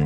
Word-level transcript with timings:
Et 0.00 0.04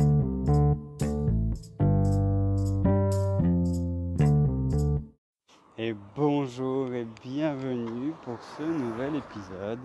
bonjour 6.15 6.91
et 6.93 7.05
bienvenue 7.21 8.13
pour 8.23 8.37
ce 8.57 8.63
nouvel 8.63 9.17
épisode, 9.17 9.79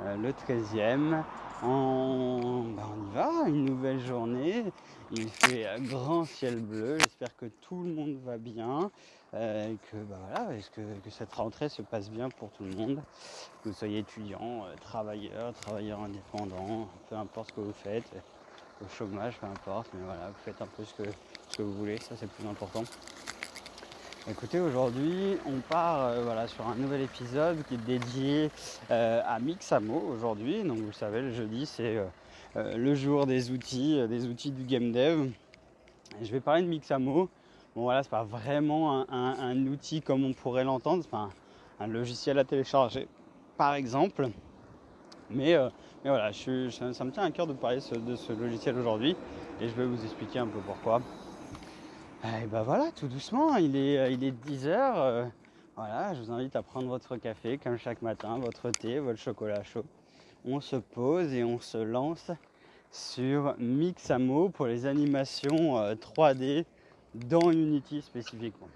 euh, 0.00 0.16
le 0.16 0.32
13e. 0.32 1.22
On, 1.62 2.64
bah, 2.76 2.88
on 2.92 3.06
y 3.06 3.14
va, 3.14 3.48
une 3.48 3.64
nouvelle 3.64 4.00
journée. 4.00 4.64
Il 5.12 5.30
fait 5.30 5.66
un 5.66 5.80
grand 5.80 6.24
ciel 6.26 6.60
bleu. 6.60 6.98
J'espère 6.98 7.34
que 7.36 7.46
tout 7.46 7.82
le 7.82 7.94
monde 7.94 8.18
va 8.26 8.36
bien. 8.36 8.90
Euh, 9.34 9.72
et 9.72 9.76
que, 9.90 9.96
bah, 9.96 10.18
voilà, 10.28 10.60
que, 10.74 11.10
cette 11.10 11.32
rentrée 11.32 11.70
se 11.70 11.80
passe 11.80 12.10
bien 12.10 12.28
pour 12.28 12.50
tout 12.50 12.64
le 12.64 12.74
monde? 12.74 13.00
Que 13.62 13.70
vous 13.70 13.74
soyez 13.74 14.00
étudiant, 14.00 14.64
euh, 14.66 14.74
travailleur, 14.80 15.54
travailleur 15.54 16.00
indépendant, 16.00 16.88
peu 17.08 17.16
importe 17.16 17.50
ce 17.50 17.54
que 17.54 17.60
vous 17.60 17.72
faites, 17.72 18.10
au 18.84 18.88
chômage, 18.88 19.34
peu 19.40 19.46
importe. 19.46 19.88
Mais 19.94 20.04
voilà, 20.04 20.28
vous 20.28 20.42
faites 20.44 20.60
un 20.62 20.66
peu 20.66 20.84
ce 20.84 20.94
que, 20.94 21.62
vous 21.62 21.72
voulez. 21.72 21.98
Ça, 21.98 22.14
c'est 22.16 22.26
le 22.26 22.30
plus 22.30 22.46
important. 22.46 22.84
Écoutez, 24.30 24.60
aujourd'hui, 24.60 25.38
on 25.46 25.60
part 25.60 26.04
euh, 26.04 26.22
voilà, 26.22 26.46
sur 26.48 26.66
un 26.66 26.74
nouvel 26.74 27.00
épisode 27.00 27.62
qui 27.66 27.74
est 27.74 27.84
dédié 27.84 28.50
euh, 28.90 29.22
à 29.26 29.38
Mixamo 29.40 29.98
aujourd'hui. 30.12 30.62
Donc, 30.64 30.78
vous 30.78 30.92
savez, 30.92 31.22
le 31.22 31.32
jeudi, 31.32 31.64
c'est 31.66 31.96
euh, 32.56 32.76
le 32.76 32.94
jour 32.94 33.26
des 33.26 33.50
outils, 33.50 34.06
des 34.08 34.26
outils 34.26 34.50
du 34.50 34.64
game 34.64 34.92
dev. 34.92 35.30
Je 36.20 36.30
vais 36.30 36.40
parler 36.40 36.62
de 36.62 36.68
Mixamo. 36.68 37.28
Bon, 37.74 37.82
voilà, 37.82 38.02
c'est 38.02 38.10
pas 38.10 38.24
vraiment 38.24 39.06
un, 39.10 39.66
outil 39.66 40.02
comme 40.02 40.24
on 40.24 40.32
pourrait 40.32 40.64
l'entendre, 40.64 41.02
c'est 41.02 41.10
pas 41.10 41.28
un, 41.78 41.86
logiciel 41.86 42.38
à 42.38 42.44
télécharger, 42.44 43.06
par 43.56 43.74
exemple. 43.74 44.30
Mais, 45.30 45.56
mais 46.04 46.10
voilà, 46.10 46.32
ça 46.32 47.04
me 47.04 47.10
tient 47.10 47.24
à 47.24 47.30
cœur 47.30 47.46
de 47.46 47.52
parler 47.52 47.78
de 47.78 48.16
ce 48.16 48.32
logiciel 48.32 48.78
aujourd'hui 48.78 49.16
et 49.60 49.68
je 49.68 49.74
vais 49.74 49.84
vous 49.84 50.02
expliquer 50.04 50.38
un 50.38 50.46
peu 50.46 50.58
pourquoi. 50.66 51.00
Et 52.24 52.46
ben 52.46 52.62
voilà, 52.62 52.90
tout 52.92 53.06
doucement, 53.06 53.56
il 53.56 53.76
est, 53.76 53.98
euh, 53.98 54.10
il 54.10 54.24
est 54.24 54.32
10 54.32 54.66
heures. 54.66 54.98
Euh, 54.98 55.24
voilà, 55.76 56.14
je 56.14 56.20
vous 56.20 56.32
invite 56.32 56.56
à 56.56 56.62
prendre 56.62 56.88
votre 56.88 57.16
café 57.16 57.58
comme 57.58 57.76
chaque 57.76 58.02
matin, 58.02 58.38
votre 58.38 58.70
thé, 58.70 58.98
votre 58.98 59.20
chocolat 59.20 59.62
chaud. 59.62 59.84
On 60.44 60.60
se 60.60 60.76
pose 60.76 61.32
et 61.32 61.44
on 61.44 61.60
se 61.60 61.78
lance 61.78 62.32
sur 62.90 63.54
Mixamo 63.58 64.48
pour 64.48 64.66
les 64.66 64.86
animations 64.86 65.78
euh, 65.78 65.94
3D 65.94 66.64
dans 67.14 67.50
Unity 67.50 68.02
spécifiquement. 68.02 68.68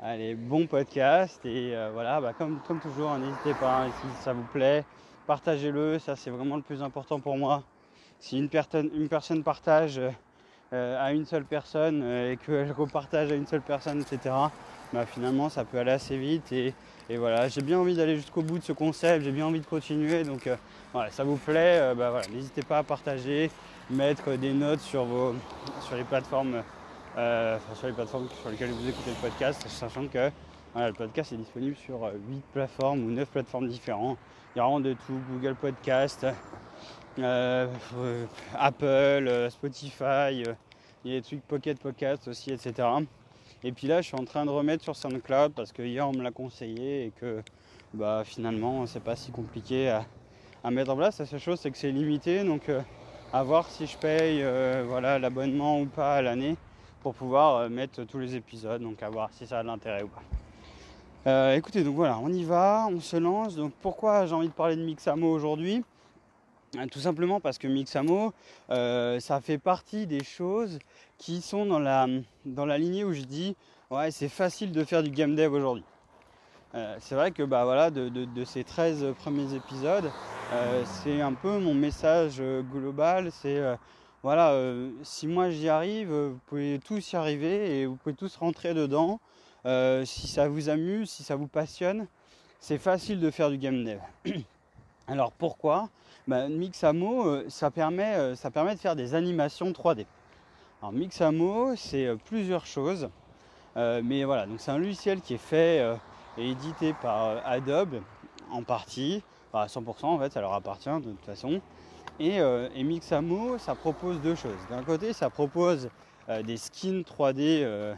Allez, 0.00 0.34
bon 0.34 0.66
podcast 0.66 1.40
et 1.44 1.76
euh, 1.76 1.90
voilà, 1.92 2.20
bah 2.20 2.32
comme, 2.36 2.58
comme 2.66 2.80
toujours, 2.80 3.16
n'hésitez 3.18 3.54
pas, 3.54 3.84
hein, 3.84 3.90
si 4.00 4.22
ça 4.24 4.32
vous 4.32 4.46
plaît, 4.52 4.84
partagez-le, 5.26 5.98
ça 5.98 6.16
c'est 6.16 6.30
vraiment 6.30 6.56
le 6.56 6.62
plus 6.62 6.82
important 6.82 7.20
pour 7.20 7.36
moi. 7.36 7.62
Si 8.20 8.38
une, 8.38 8.48
personne, 8.48 8.90
une 8.94 9.08
personne 9.08 9.42
partage 9.42 10.00
euh, 10.72 11.04
à 11.04 11.12
une 11.12 11.26
seule 11.26 11.44
personne 11.44 12.02
euh, 12.02 12.32
et 12.32 12.36
que 12.36 12.64
je 12.64 12.72
repartage 12.72 13.32
à 13.32 13.34
une 13.34 13.46
seule 13.46 13.62
personne, 13.62 14.00
etc., 14.00 14.34
bah, 14.92 15.06
finalement 15.06 15.48
ça 15.48 15.64
peut 15.64 15.78
aller 15.78 15.90
assez 15.90 16.16
vite. 16.16 16.52
Et, 16.52 16.74
et 17.10 17.16
voilà, 17.16 17.48
j'ai 17.48 17.62
bien 17.62 17.78
envie 17.78 17.96
d'aller 17.96 18.16
jusqu'au 18.16 18.42
bout 18.42 18.58
de 18.58 18.64
ce 18.64 18.72
concept, 18.72 19.24
j'ai 19.24 19.32
bien 19.32 19.46
envie 19.46 19.60
de 19.60 19.66
continuer. 19.66 20.24
Donc 20.24 20.46
euh, 20.46 20.56
voilà, 20.92 21.10
ça 21.10 21.24
vous 21.24 21.36
plaît, 21.36 21.94
bah, 21.96 22.10
voilà, 22.10 22.26
n'hésitez 22.28 22.62
pas 22.62 22.78
à 22.78 22.82
partager, 22.82 23.50
mettre 23.90 24.36
des 24.36 24.52
notes 24.52 24.80
sur, 24.80 25.04
vos, 25.04 25.34
sur 25.82 25.96
les 25.96 26.04
plateformes. 26.04 26.62
Euh, 27.18 27.58
sur 27.74 27.88
les 27.88 27.92
plateformes 27.92 28.26
sur 28.40 28.48
lesquelles 28.48 28.70
vous 28.70 28.88
écoutez 28.88 29.10
le 29.10 29.28
podcast, 29.28 29.62
sachant 29.68 30.06
que 30.06 30.30
voilà, 30.72 30.88
le 30.88 30.94
podcast 30.94 31.32
est 31.32 31.36
disponible 31.36 31.76
sur 31.76 32.02
8 32.02 32.42
plateformes 32.52 33.04
ou 33.04 33.10
9 33.10 33.28
plateformes 33.28 33.68
différentes. 33.68 34.18
Il 34.54 34.58
y 34.58 34.60
a 34.60 34.64
vraiment 34.64 34.80
de 34.80 34.94
tout, 34.94 35.18
Google 35.30 35.54
Podcast, 35.54 36.26
euh, 37.18 37.66
Apple, 38.58 38.84
euh, 38.86 39.50
Spotify, 39.50 40.44
euh, 40.46 40.54
il 41.04 41.12
y 41.12 41.16
a 41.16 41.20
des 41.20 41.22
trucs 41.22 41.42
Pocket 41.42 41.78
Podcast 41.80 42.28
aussi, 42.28 42.52
etc. 42.52 42.88
Et 43.64 43.72
puis 43.72 43.86
là, 43.86 44.00
je 44.00 44.08
suis 44.08 44.16
en 44.16 44.24
train 44.24 44.44
de 44.44 44.50
remettre 44.50 44.82
sur 44.82 44.96
SoundCloud 44.96 45.52
parce 45.52 45.72
que 45.72 45.82
hier 45.82 46.08
on 46.08 46.12
me 46.12 46.22
l'a 46.22 46.32
conseillé 46.32 47.06
et 47.06 47.10
que 47.10 47.42
bah, 47.94 48.22
finalement 48.24 48.86
c'est 48.86 49.02
pas 49.02 49.16
si 49.16 49.30
compliqué 49.30 49.90
à, 50.64 50.70
mettre 50.70 50.90
en 50.90 50.96
place. 50.96 51.18
La 51.18 51.26
seule 51.26 51.40
chose 51.40 51.60
c'est 51.60 51.70
que 51.70 51.76
c'est 51.76 51.92
limité, 51.92 52.42
donc 52.44 52.68
euh, 52.68 52.80
à 53.32 53.42
voir 53.42 53.68
si 53.68 53.86
je 53.86 53.96
paye 53.98 54.42
euh, 54.42 54.84
voilà, 54.86 55.18
l'abonnement 55.18 55.80
ou 55.80 55.86
pas 55.86 56.16
à 56.16 56.22
l'année 56.22 56.56
pour 57.02 57.14
pouvoir 57.14 57.56
euh, 57.56 57.68
mettre 57.68 58.04
tous 58.04 58.18
les 58.18 58.34
épisodes, 58.34 58.82
donc 58.82 59.02
à 59.02 59.10
voir 59.10 59.30
si 59.32 59.46
ça 59.46 59.60
a 59.60 59.62
de 59.62 59.68
l'intérêt 59.68 60.02
ou 60.02 60.08
pas. 60.08 60.22
Euh, 61.26 61.54
écoutez, 61.54 61.84
donc 61.84 61.94
voilà, 61.94 62.18
on 62.18 62.32
y 62.32 62.42
va, 62.42 62.88
on 62.90 62.98
se 62.98 63.16
lance. 63.16 63.54
Donc 63.54 63.72
pourquoi 63.80 64.26
j'ai 64.26 64.34
envie 64.34 64.48
de 64.48 64.52
parler 64.52 64.74
de 64.74 64.82
Mixamo 64.82 65.30
aujourd'hui? 65.30 65.84
Tout 66.90 66.98
simplement 66.98 67.38
parce 67.38 67.58
que 67.58 67.68
Mixamo, 67.68 68.32
euh, 68.70 69.20
ça 69.20 69.40
fait 69.40 69.58
partie 69.58 70.06
des 70.06 70.24
choses 70.24 70.78
qui 71.18 71.42
sont 71.42 71.66
dans 71.66 71.78
la, 71.78 72.08
dans 72.46 72.64
lignée 72.64 73.04
où 73.04 73.12
je 73.12 73.20
dis 73.22 73.54
ouais 73.90 74.10
c'est 74.10 74.30
facile 74.30 74.72
de 74.72 74.82
faire 74.82 75.02
du 75.02 75.10
game 75.10 75.36
dev 75.36 75.52
aujourd'hui. 75.52 75.84
Euh, 76.74 76.96
c'est 76.98 77.14
vrai 77.14 77.30
que 77.30 77.42
bah, 77.42 77.64
voilà, 77.64 77.90
de, 77.90 78.44
ces 78.44 78.64
13 78.64 79.14
premiers 79.18 79.54
épisodes, 79.54 80.10
euh, 80.52 80.82
c'est 80.86 81.20
un 81.20 81.34
peu 81.34 81.58
mon 81.58 81.74
message 81.74 82.42
global, 82.72 83.30
c'est 83.30 83.58
euh, 83.58 83.76
voilà, 84.22 84.52
euh, 84.52 84.90
si 85.02 85.26
moi 85.26 85.50
j'y 85.50 85.68
arrive, 85.68 86.12
vous 86.12 86.38
pouvez 86.46 86.80
tous 86.82 87.12
y 87.12 87.16
arriver 87.16 87.80
et 87.80 87.86
vous 87.86 87.96
pouvez 87.96 88.14
tous 88.14 88.36
rentrer 88.36 88.72
dedans. 88.72 89.20
Euh, 89.64 90.04
si 90.04 90.26
ça 90.26 90.48
vous 90.48 90.68
amuse, 90.68 91.10
si 91.10 91.22
ça 91.22 91.36
vous 91.36 91.46
passionne, 91.46 92.06
c'est 92.58 92.78
facile 92.78 93.20
de 93.20 93.30
faire 93.30 93.50
du 93.50 93.58
game 93.58 93.84
dev. 93.84 93.98
Alors 95.06 95.32
pourquoi? 95.32 95.88
Bah, 96.26 96.48
Mixamo, 96.48 97.26
euh, 97.26 97.44
ça, 97.48 97.70
permet, 97.70 98.14
euh, 98.16 98.34
ça 98.34 98.50
permet 98.50 98.74
de 98.74 98.80
faire 98.80 98.96
des 98.96 99.14
animations 99.14 99.70
3D. 99.70 100.06
Alors 100.80 100.92
Mixamo, 100.92 101.76
c'est 101.76 102.08
plusieurs 102.24 102.66
choses. 102.66 103.08
mais 103.76 104.24
voilà, 104.24 104.46
donc 104.46 104.60
c'est 104.60 104.72
un 104.72 104.78
logiciel 104.78 105.20
qui 105.20 105.34
est 105.34 105.38
fait 105.38 105.96
et 106.36 106.50
édité 106.50 106.92
par 107.00 107.40
Adobe 107.46 108.02
en 108.50 108.64
partie, 108.64 109.22
à 109.54 109.66
100% 109.66 110.06
en 110.06 110.18
fait, 110.18 110.32
ça 110.32 110.40
leur 110.40 110.52
appartient 110.52 110.90
de 110.90 111.12
toute 111.12 111.24
façon. 111.24 111.60
Et 112.18 112.40
Mixamo, 112.82 113.58
ça 113.58 113.76
propose 113.76 114.20
deux 114.22 114.34
choses. 114.34 114.58
D'un 114.70 114.82
côté, 114.82 115.12
ça 115.12 115.30
propose 115.30 115.88
des 116.42 116.56
skins 116.56 117.02
3D 117.02 117.94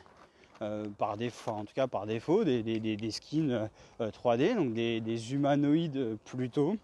euh, 0.62 0.87
par 0.98 1.16
défaut, 1.16 1.50
en 1.50 1.65
tout 1.65 1.75
cas 1.75 1.87
par 1.87 2.06
défaut, 2.06 2.44
des, 2.44 3.10
skins 3.10 3.69
euh, 4.00 4.10
3D, 4.10 4.54
donc 4.54 4.72
des, 4.75 5.00
des, 5.00 5.34
humanoïdes 5.34 6.16
plutôt. 6.25 6.76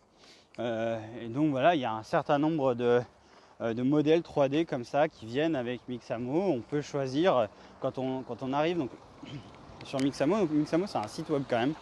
Euh, 0.59 0.99
et 1.23 1.29
donc 1.29 1.51
voilà, 1.51 1.75
il 1.75 1.81
y 1.81 1.85
a 1.85 1.93
un 1.93 2.03
certain 2.03 2.39
nombre 2.39 2.75
de, 2.75 3.01
euh, 3.61 3.85
modèles 3.85 4.21
3D 4.21 4.67
comme 4.67 4.85
ça 4.85 5.09
qui 5.09 5.27
viennent 5.27 5.57
avec 5.57 5.81
Mixamo. 5.89 6.51
On 6.51 6.61
peut 6.61 6.83
choisir 6.83 7.49
quand 7.81 7.99
on, 7.99 8.23
quand 8.23 8.43
on 8.43 8.53
arrive 8.53 8.79
donc, 8.79 8.91
sur 9.85 10.01
Mixamo. 10.01 10.47
Mixamo, 10.47 10.87
c'est 10.87 10.99
un 10.99 11.09
site 11.09 11.31
web 11.31 11.45
quand 11.49 11.59
même. 11.59 11.75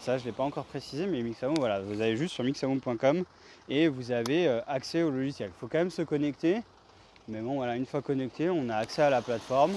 Ça, 0.00 0.18
je 0.18 0.22
ne 0.24 0.28
l'ai 0.28 0.32
pas 0.32 0.42
encore 0.42 0.64
précisé, 0.64 1.06
mais 1.06 1.22
Mixamo, 1.22 1.54
voilà, 1.58 1.80
vous 1.80 2.00
allez 2.00 2.16
juste 2.16 2.34
sur 2.34 2.44
mixamo.com 2.44 3.24
et 3.68 3.88
vous 3.88 4.10
avez 4.10 4.46
euh, 4.48 4.60
accès 4.66 5.02
au 5.02 5.10
logiciel. 5.10 5.50
Il 5.54 5.58
faut 5.58 5.68
quand 5.68 5.78
même 5.78 5.90
se 5.90 6.02
connecter. 6.02 6.62
Mais 7.28 7.40
bon, 7.40 7.54
voilà, 7.54 7.76
une 7.76 7.86
fois 7.86 8.02
connecté, 8.02 8.50
on 8.50 8.68
a 8.68 8.76
accès 8.76 9.02
à 9.02 9.10
la 9.10 9.22
plateforme. 9.22 9.72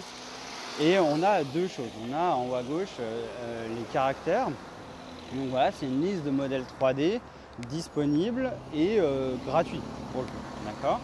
Et 0.80 1.00
on 1.00 1.24
a 1.24 1.44
deux 1.44 1.68
choses. 1.68 1.90
On 2.08 2.14
a 2.14 2.36
en 2.36 2.48
haut 2.48 2.54
à 2.54 2.62
gauche 2.62 2.98
euh, 3.00 3.68
les 3.68 3.84
caractères. 3.92 4.46
Donc 4.46 5.50
voilà, 5.50 5.72
c'est 5.72 5.88
une 5.88 6.02
liste 6.02 6.24
de 6.24 6.30
modèles 6.30 6.66
3D 6.80 7.20
disponible 7.68 8.52
et 8.76 8.98
euh, 9.00 9.34
gratuit 9.48 9.82
pour 10.14 10.22
le 10.22 10.28
coup. 10.28 10.34
D'accord? 10.66 11.00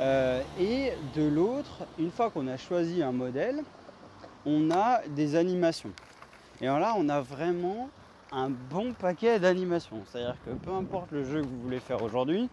Euh, 0.00 0.40
Et 0.60 0.92
de 1.16 1.24
l'autre, 1.24 1.84
une 1.98 2.12
fois 2.12 2.30
qu'on 2.30 2.46
a 2.46 2.56
choisi 2.56 3.02
un 3.02 3.10
modèle, 3.10 3.64
on 4.46 4.70
a 4.70 5.00
des 5.08 5.34
animations. 5.34 5.90
Et 6.60 6.68
alors 6.68 6.78
là, 6.78 6.94
on 6.96 7.08
a 7.08 7.20
vraiment 7.20 7.88
un 8.30 8.50
bon 8.50 8.92
paquet 8.92 9.40
d'animations. 9.40 10.02
C'est-à-dire 10.06 10.36
que 10.46 10.50
peu 10.52 10.70
importe 10.72 11.10
le 11.10 11.24
jeu 11.24 11.42
que 11.42 11.46
vous 11.46 11.60
voulez 11.60 11.80
faire 11.80 12.04
aujourd'hui, 12.04 12.48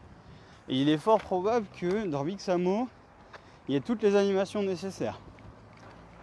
il 0.68 0.90
est 0.90 0.98
fort 0.98 1.20
probable 1.20 1.68
que 1.80 2.08
dans 2.08 2.24
Mixamo, 2.24 2.88
il 3.68 3.76
y 3.76 3.78
ait 3.78 3.82
toutes 3.82 4.02
les 4.02 4.16
animations 4.16 4.64
nécessaires 4.64 5.20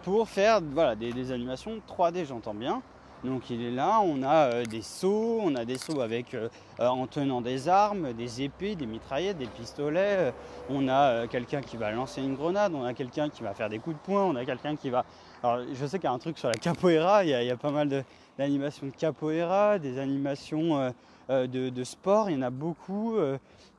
pour 0.07 0.29
faire 0.29 0.61
voilà, 0.61 0.95
des, 0.95 1.33
animations 1.33 1.81
3D, 1.85 2.25
j'entends 2.25 2.53
bien. 2.53 2.81
Donc 3.25 3.49
il 3.49 3.61
est 3.61 3.71
là, 3.71 3.99
on 4.01 4.23
a 4.23 4.53
euh, 4.53 4.63
des 4.63 4.81
sauts, 4.81 5.41
on 5.43 5.53
a 5.55 5.65
des 5.65 5.77
sauts 5.77 5.99
avec 5.99 6.33
euh, 6.33 6.47
en 6.79 7.07
tenant 7.07 7.41
des 7.41 7.67
armes, 7.67 8.13
des 8.13 8.41
épées, 8.41 8.75
des 8.75 8.85
mitraillettes, 8.85 9.37
des 9.37 9.47
pistolets, 9.47 10.15
euh, 10.17 10.31
on 10.69 10.87
a 10.87 11.09
euh, 11.09 11.27
quelqu'un 11.27 11.59
qui 11.59 11.75
va 11.75 11.91
lancer 11.91 12.21
une 12.21 12.35
grenade, 12.35 12.71
on 12.73 12.85
a 12.85 12.93
quelqu'un 12.93 13.27
qui 13.27 13.43
va 13.43 13.53
faire 13.53 13.67
des 13.67 13.79
coups 13.79 13.97
de 13.97 14.01
poing, 14.01 14.23
on 14.23 14.35
a 14.37 14.45
quelqu'un 14.45 14.77
qui 14.77 14.89
va... 14.89 15.03
Alors 15.43 15.65
je 15.73 15.85
sais 15.85 15.99
qu'il 15.99 16.07
y 16.07 16.11
a 16.11 16.13
un 16.13 16.19
truc 16.19 16.37
sur 16.37 16.47
la 16.47 16.53
capoeira, 16.55 17.25
il 17.25 17.29
y 17.29 17.51
a, 17.51 17.57
pas 17.57 17.71
mal 17.71 18.05
d'animations 18.37 18.87
de, 18.87 18.91
capoeira, 18.91 19.77
des 19.77 19.99
animations 19.99 20.77
euh, 20.77 20.89
euh, 20.89 20.91
de, 21.29 21.69
de, 21.69 21.83
sport, 21.83 22.29
il 22.29 22.35
y 22.35 22.39
en 22.39 22.41
a 22.41 22.49
beaucoup, 22.49 23.15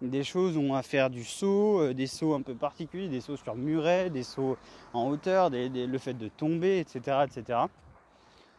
des 0.02 0.24
choses 0.24 0.56
où 0.56 0.60
on 0.60 0.72
va 0.72 0.82
faire 0.82 1.10
du 1.10 1.24
saut, 1.24 1.92
des 1.92 2.06
sauts 2.06 2.34
un 2.34 2.42
peu 2.42 2.54
particuliers, 2.54 3.08
des 3.08 3.20
sauts 3.20 3.36
sur 3.36 3.54
muret, 3.54 4.10
des 4.10 4.22
sauts 4.22 4.56
en 4.92 5.08
hauteur, 5.08 5.50
des, 5.50 5.68
le 5.68 5.98
fait 5.98 6.14
de 6.14 6.28
tomber, 6.28 6.78
etc. 6.78 7.24
etc. 7.24 7.60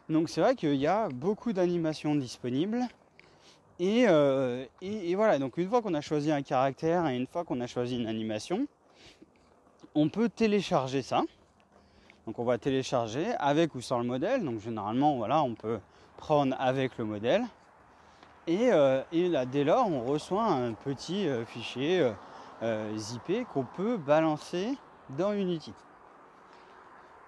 Donc 0.08 0.28
c'est 0.28 0.40
vrai 0.40 0.56
qu'il 0.56 0.74
y 0.74 0.88
a 0.88 1.08
beaucoup 1.08 1.52
d'animations 1.52 2.16
disponibles. 2.16 2.82
Et, 3.78 4.06
euh, 4.08 4.66
et, 4.82 5.10
et, 5.10 5.14
voilà, 5.14 5.38
donc 5.38 5.56
une 5.56 5.68
fois 5.68 5.80
qu'on 5.80 5.94
a 5.94 6.02
choisi 6.02 6.30
un 6.30 6.42
caractère 6.42 7.06
et 7.06 7.16
une 7.16 7.26
fois 7.26 7.44
qu'on 7.44 7.60
a 7.60 7.66
choisi 7.66 7.96
une 7.96 8.08
animation, 8.08 8.66
on 9.94 10.08
peut 10.08 10.28
télécharger 10.28 11.00
ça. 11.00 11.22
Donc 12.26 12.38
on 12.38 12.44
va 12.44 12.58
télécharger 12.58 13.32
avec 13.38 13.74
ou 13.74 13.80
sans 13.80 13.98
le 13.98 14.04
modèle. 14.04 14.44
Donc 14.44 14.60
généralement, 14.60 15.16
voilà, 15.16 15.42
on 15.42 15.54
peut 15.54 15.78
prendre 16.18 16.54
avec 16.58 16.98
le 16.98 17.04
modèle. 17.04 17.44
Et, 18.46 18.72
euh, 18.72 19.02
là, 19.12 19.46
dès 19.46 19.64
lors, 19.64 19.86
on 19.88 20.04
reçoit 20.04 20.44
un 20.44 20.72
petit 20.72 21.28
euh, 21.28 21.44
fichier 21.44 22.10
euh, 22.62 22.96
zippé 22.96 23.46
qu'on 23.52 23.64
peut 23.64 23.96
balancer 23.96 24.76
dans 25.10 25.32
Unity. 25.32 25.72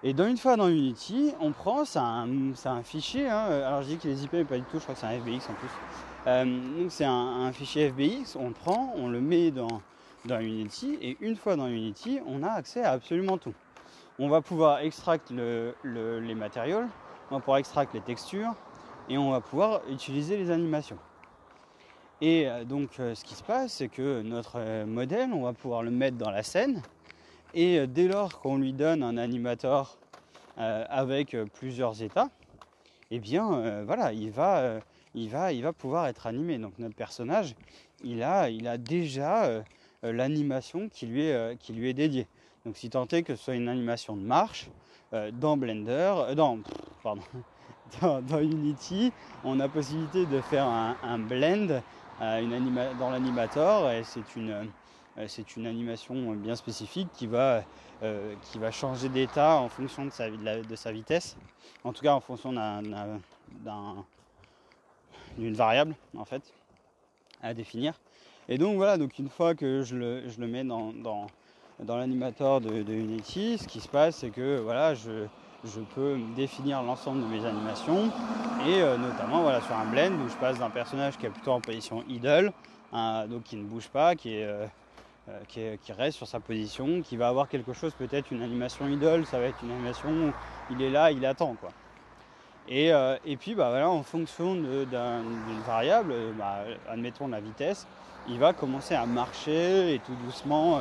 Et 0.01 0.13
dans 0.13 0.27
une 0.27 0.37
fois 0.37 0.57
dans 0.57 0.67
Unity, 0.67 1.33
on 1.39 1.51
prend, 1.51 1.85
c'est 1.85 1.99
un, 1.99 2.83
fichier, 2.83 3.29
hein. 3.29 3.45
alors 3.45 3.83
je 3.83 3.89
dis 3.89 3.97
qu'il 3.97 4.11
est 4.11 4.15
zippé, 4.15 4.39
mais 4.39 4.43
pas 4.43 4.57
du 4.57 4.63
tout, 4.63 4.77
je 4.77 4.83
crois 4.83 4.95
que 4.95 4.99
c'est 4.99 5.07
un 5.07 5.17
FBX 5.17 5.49
en 5.49 5.53
plus. 5.53 6.81
donc 6.81 6.91
c'est 6.91 7.05
un, 7.05 7.51
fichier 7.53 7.89
FBX, 7.89 8.35
on 8.35 8.49
le 8.49 8.53
prend, 8.53 8.93
on 8.97 9.07
le 9.07 9.21
met 9.21 9.51
dans, 9.51 9.81
dans 10.25 10.41
Unity, 10.41 10.97
et 11.01 11.15
une 11.21 11.37
fois 11.37 11.55
dans 11.55 11.67
Unity, 11.67 12.19
on 12.27 12.43
a 12.43 12.49
accès 12.49 12.83
à 12.83 12.91
absolument 12.91 13.37
tout. 13.37 13.53
On 14.19 14.27
va 14.27 14.41
pouvoir 14.41 14.79
extraire 14.79 15.19
les 15.31 16.35
matériaux, 16.35 16.81
on 17.31 17.35
va 17.35 17.39
pouvoir 17.39 17.59
extraire 17.59 17.87
les 17.93 18.01
textures, 18.01 18.53
et 19.09 19.17
on 19.17 19.31
va 19.31 19.41
pouvoir 19.41 19.81
utiliser 19.89 20.37
les 20.37 20.51
animations. 20.51 20.97
Et 22.21 22.47
euh, 22.47 22.63
donc 22.63 22.99
euh, 22.99 23.15
ce 23.15 23.25
qui 23.25 23.35
se 23.35 23.43
passe, 23.43 23.73
c'est 23.73 23.89
que 23.89 24.21
notre 24.21 24.53
euh, 24.55 24.85
modèle, 24.85 25.33
on 25.33 25.41
va 25.43 25.51
pouvoir 25.51 25.83
le 25.83 25.91
mettre 25.91 26.17
dans 26.17 26.29
la 26.29 26.41
scène. 26.41 26.81
Et 27.53 27.85
dès 27.85 28.07
lors 28.07 28.39
qu'on 28.39 28.57
lui 28.57 28.73
donne 28.73 29.03
un 29.03 29.15
animateur 29.15 29.99
avec 30.57 31.37
plusieurs 31.53 32.01
états, 32.01 32.29
eh 33.11 33.19
bien 33.19 33.83
voilà, 33.83 34.11
il 34.11 34.31
va, 34.31 34.79
il, 35.13 35.29
va, 35.29 35.53
il 35.53 35.61
va 35.61 35.71
pouvoir 35.71 36.07
être 36.07 36.25
animé. 36.25 36.57
Donc 36.57 36.79
notre 36.79 36.95
personnage, 36.95 37.53
il 38.03 38.23
a, 38.23 38.49
il 38.49 38.67
a 38.67 38.79
déjà 38.79 39.63
l'animation 40.01 40.89
qui, 40.89 41.05
lui 41.05 41.27
est, 41.27 41.59
qui 41.59 41.73
lui 41.73 41.89
est 41.89 41.93
dédiée. 41.93 42.25
Donc 42.65 42.75
si 42.75 42.89
tant 42.89 43.05
est 43.05 43.21
que 43.21 43.35
ce 43.35 43.43
soit 43.43 43.53
une 43.53 43.69
animation 43.69 44.17
de 44.17 44.23
marche, 44.23 44.71
dans 45.11 45.55
Blender, 45.55 46.33
dans, 46.35 46.57
pardon, 47.03 47.21
dans, 48.01 48.41
Unity, 48.41 49.11
on 49.43 49.59
a 49.59 49.67
possibilité 49.67 50.25
de 50.25 50.41
faire 50.41 50.65
un, 50.65 51.19
blend 51.19 51.81
euh, 52.21 52.93
dans 52.99 53.09
l'animator 53.09 53.91
et 53.91 54.03
c'est 54.03 54.35
une, 54.35 54.51
euh, 55.17 55.27
une 55.57 55.67
animation 55.67 56.33
bien 56.33 56.55
spécifique 56.55 57.09
qui 57.13 57.27
va, 57.27 57.63
euh, 58.01 58.35
qui 58.43 58.59
va 58.59 58.71
changer 58.71 59.09
d'état 59.09 59.57
en 59.57 59.69
fonction 59.69 60.05
de 60.05 60.11
sa, 60.11 60.29
de, 60.29 60.75
sa, 60.75 60.91
vitesse, 60.91 61.37
en 61.83 61.93
tout 61.93 62.01
cas 62.01 62.13
en 62.13 62.19
fonction 62.19 62.51
d'une 65.37 65.53
variable 65.53 65.95
en 66.17 66.25
fait 66.25 66.41
à 67.41 67.53
définir. 67.53 67.93
Et 68.49 68.57
donc 68.57 68.75
voilà, 68.75 68.97
donc 68.97 69.17
une 69.19 69.29
fois 69.29 69.55
que 69.55 69.83
je 69.83 69.95
le, 69.95 70.29
je 70.29 70.39
le 70.39 70.47
mets 70.47 70.63
dans, 70.63 70.91
dans, 70.93 71.27
dans 71.79 71.97
l'animator 71.97 72.61
de, 72.61 72.83
de, 72.83 72.93
Unity, 72.93 73.57
ce 73.57 73.67
qui 73.67 73.79
se 73.79 73.87
passe 73.87 74.17
c'est 74.17 74.29
que 74.29 74.59
voilà, 74.59 74.95
je, 74.95 75.27
je 75.63 75.79
peux 75.79 76.17
définir 76.35 76.83
l'ensemble 76.83 77.21
de 77.21 77.27
mes 77.27 77.45
animations 77.45 78.11
et 78.67 78.81
euh, 78.81 78.97
notamment 78.97 79.41
voilà, 79.41 79.61
sur 79.61 79.75
un 79.75 79.85
blend 79.85 80.11
où 80.25 80.29
je 80.29 80.35
passe 80.35 80.59
d'un 80.59 80.69
personnage 80.69 81.17
qui 81.17 81.25
est 81.25 81.29
plutôt 81.29 81.51
en 81.51 81.61
position 81.61 82.03
idle, 82.09 82.51
donc 82.91 83.43
qui 83.43 83.55
ne 83.55 83.63
bouge 83.63 83.87
pas, 83.87 84.13
euh, 84.25 84.67
euh, 85.29 85.39
qui, 85.47 85.61
qui, 85.81 85.93
reste 85.93 86.17
sur 86.17 86.27
sa 86.27 86.39
position, 86.39 87.01
qui 87.01 87.17
va 87.17 87.29
avoir 87.29 87.47
quelque 87.47 87.73
chose, 87.73 87.93
peut-être 87.93 88.31
une 88.31 88.41
animation 88.41 88.87
idle, 88.87 89.25
ça 89.25 89.39
va 89.39 89.45
être 89.45 89.63
une 89.63 89.71
animation 89.71 90.09
où 90.09 90.31
il 90.71 90.81
est 90.81 90.89
là, 90.89 91.11
il 91.11 91.25
attend 91.25 91.55
quoi. 91.59 91.69
Et, 92.69 92.91
et 93.25 93.35
puis 93.35 93.55
bah, 93.55 93.69
voilà, 93.69 93.89
en 93.89 94.03
fonction 94.03 94.55
d'une 94.55 94.85
variable, 95.67 96.13
bah, 96.37 96.59
admettons 96.89 97.27
la 97.27 97.41
vitesse, 97.41 97.87
il 98.29 98.39
va 98.39 98.53
commencer 98.53 98.95
à 98.95 99.05
marcher 99.05 99.95
et 99.95 99.99
tout 99.99 100.15
doucement 100.23 100.79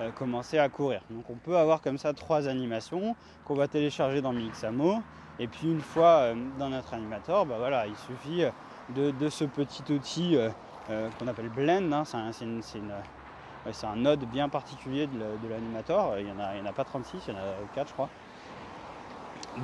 euh, 0.00 0.10
commencer 0.12 0.58
à 0.58 0.68
courir. 0.68 1.00
Donc 1.10 1.28
on 1.28 1.34
peut 1.34 1.56
avoir 1.56 1.80
comme 1.80 1.98
ça 1.98 2.12
trois 2.12 2.46
animations 2.46 3.16
qu'on 3.44 3.54
va 3.54 3.66
télécharger 3.66 4.20
dans 4.20 4.32
Mixamo. 4.32 5.02
Et 5.40 5.48
puis 5.48 5.68
une 5.68 5.80
fois 5.80 6.18
euh, 6.18 6.34
dans 6.56 6.68
notre 6.68 6.94
animateur, 6.94 7.46
bah 7.46 7.56
voilà, 7.58 7.86
il 7.88 7.96
suffit 7.96 8.44
de, 8.90 9.28
ce 9.28 9.44
petit 9.44 9.82
outil 9.92 10.36
euh, 10.36 11.08
qu'on 11.18 11.26
appelle 11.26 11.48
Blend. 11.48 11.92
Hein. 11.92 12.04
c'est 12.04 13.86
un 13.86 13.96
node 13.96 14.24
bien 14.26 14.48
particulier 14.48 15.08
de 15.08 15.48
l'animateur. 15.48 16.16
Il 16.18 16.26
n'y 16.26 16.32
en, 16.32 16.38
a, 16.38 16.62
en 16.62 16.66
a 16.66 16.72
pas 16.72 16.84
36, 16.84 17.18
il 17.26 17.34
y 17.34 17.36
en 17.36 17.40
a 17.40 17.42
4 17.74 17.88
je 17.88 17.92
crois. 17.92 18.08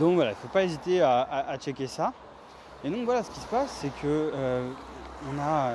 Donc 0.01 0.17
voilà, 0.17 0.33
il 0.33 0.35
ne 0.35 0.39
faut 0.39 0.49
pas 0.49 0.65
hésiter 0.65 1.01
à, 1.01 1.21
à, 1.23 1.57
checker 1.59 1.87
ça. 1.87 2.13
Et 2.83 2.91
donc 2.91 3.05
voilà, 3.05 3.23
ce 3.23 3.31
qui 3.31 3.39
se 3.39 3.47
passe, 3.47 3.71
c'est 3.71 3.95
que 4.03 4.33
on 5.33 5.39
a 5.39 5.75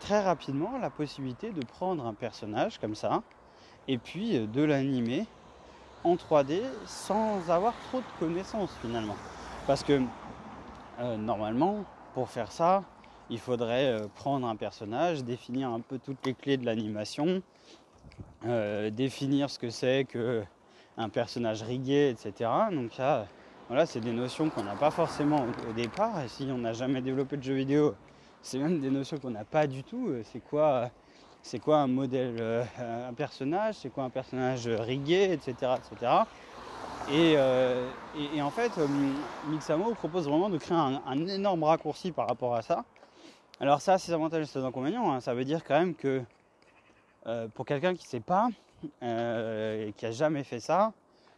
très 0.00 0.22
rapidement 0.22 0.78
la 0.80 0.90
possibilité 0.90 1.50
de 1.50 1.64
prendre 1.64 2.06
un 2.06 2.14
personnage 2.14 2.78
comme 2.78 2.94
ça, 2.94 3.22
et 3.88 3.98
puis 3.98 4.36
euh, 4.36 4.46
de 4.46 4.62
l'animer 4.62 5.26
en 6.02 6.16
3D 6.16 6.60
sans 6.86 7.50
avoir 7.50 7.74
trop 7.88 7.98
de 7.98 8.18
connaissances 8.18 8.74
finalement. 8.80 9.16
Parce 9.66 9.82
que 9.82 10.00
euh, 11.00 11.16
normalement, 11.16 11.84
pour 12.14 12.28
faire 12.28 12.52
ça, 12.52 12.84
il 13.30 13.38
faudrait 13.38 13.86
euh, 13.86 14.06
prendre 14.14 14.46
un 14.46 14.56
personnage, 14.56 15.24
définir 15.24 15.70
un 15.70 15.80
peu 15.80 15.98
toutes 15.98 16.24
les 16.26 16.34
clés 16.34 16.56
de 16.56 16.66
l'animation, 16.66 17.42
définir 18.92 19.48
ce 19.48 19.58
que 19.58 19.70
c'est 19.70 20.04
que 20.04 20.44
un 20.98 21.08
personnage 21.08 21.62
rigué, 21.62 22.10
etc. 22.10 22.50
Donc 22.70 22.92
ça, 22.92 23.26
voilà, 23.68 23.86
c'est 23.86 24.00
des 24.00 24.12
notions 24.12 24.50
qu'on 24.50 24.62
n'a 24.62 24.74
pas 24.74 24.90
forcément 24.90 25.46
au, 25.68 25.72
départ. 25.72 26.20
Et 26.22 26.28
si 26.28 26.46
on 26.52 26.58
n'a 26.58 26.74
jamais 26.74 27.00
développé 27.00 27.38
de 27.38 27.42
jeux 27.42 27.54
vidéo, 27.54 27.94
c'est 28.42 28.58
même 28.58 28.80
des 28.80 28.90
notions 28.90 29.16
qu'on 29.16 29.30
n'a 29.30 29.46
pas 29.46 29.66
du 29.66 29.82
tout. 29.82 30.12
C'est 30.24 30.40
quoi 30.40 30.90
c'est 31.44 31.58
quoi 31.58 31.76
un 31.76 31.86
modèle, 31.86 32.36
euh, 32.40 32.64
un 32.80 33.12
personnage, 33.12 33.74
c'est 33.74 33.90
quoi 33.90 34.04
un 34.04 34.10
personnage 34.10 34.66
rigué, 34.66 35.30
etc. 35.30 35.72
etc. 35.76 36.12
Euh, 37.12 37.90
et, 38.34 38.40
en 38.40 38.50
fait, 38.50 38.72
euh, 38.78 38.86
Mixamo 39.48 39.92
propose 39.92 40.26
vraiment 40.26 40.48
de 40.48 40.56
créer 40.56 40.78
un, 40.78 41.26
énorme 41.26 41.64
raccourci 41.64 42.12
par 42.12 42.28
rapport 42.28 42.54
à 42.54 42.62
ça. 42.62 42.84
Alors 43.60 43.82
ça, 43.82 43.98
c'est 43.98 44.12
avantages 44.12 44.44
et 44.44 44.46
ses 44.46 44.64
inconvénients. 44.64 45.12
Hein. 45.12 45.20
Ça 45.20 45.34
veut 45.34 45.44
dire 45.44 45.62
quand 45.64 45.78
même 45.78 45.94
que 45.94 46.22
pour 47.54 47.64
quelqu'un 47.64 47.94
qui 47.94 48.04
ne 48.04 48.08
sait 48.08 48.20
pas 48.20 48.48
et 49.02 49.94
qui 49.96 50.06
a 50.06 50.10
jamais 50.10 50.44
fait 50.44 50.60
ça, 50.60 50.92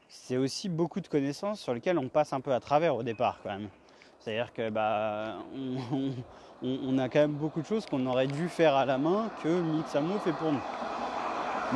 c'est 0.08 0.36
aussi 0.36 0.68
beaucoup 0.68 1.00
de 1.00 1.08
connaissances 1.08 1.60
sur 1.60 1.74
lesquelles 1.74 1.98
on 1.98 2.08
passe 2.08 2.32
un 2.32 2.40
peu 2.40 2.52
à 2.52 2.60
travers 2.60 2.94
au 2.94 3.02
départ 3.02 3.38
quand 3.42 3.50
même. 3.50 3.68
C'est-à-dire 4.26 4.52
que 4.52 4.70
bah, 4.70 5.36
on, 6.60 6.98
a 6.98 7.08
quand 7.08 7.20
même 7.20 7.34
beaucoup 7.34 7.60
de 7.60 7.66
choses 7.66 7.86
qu'on 7.86 8.04
aurait 8.06 8.26
dû 8.26 8.48
faire 8.48 8.74
à 8.74 8.84
la 8.84 8.98
main 8.98 9.30
que 9.40 9.48
Mixamo 9.48 10.18
fait 10.18 10.32
pour 10.32 10.50
nous. 10.50 10.62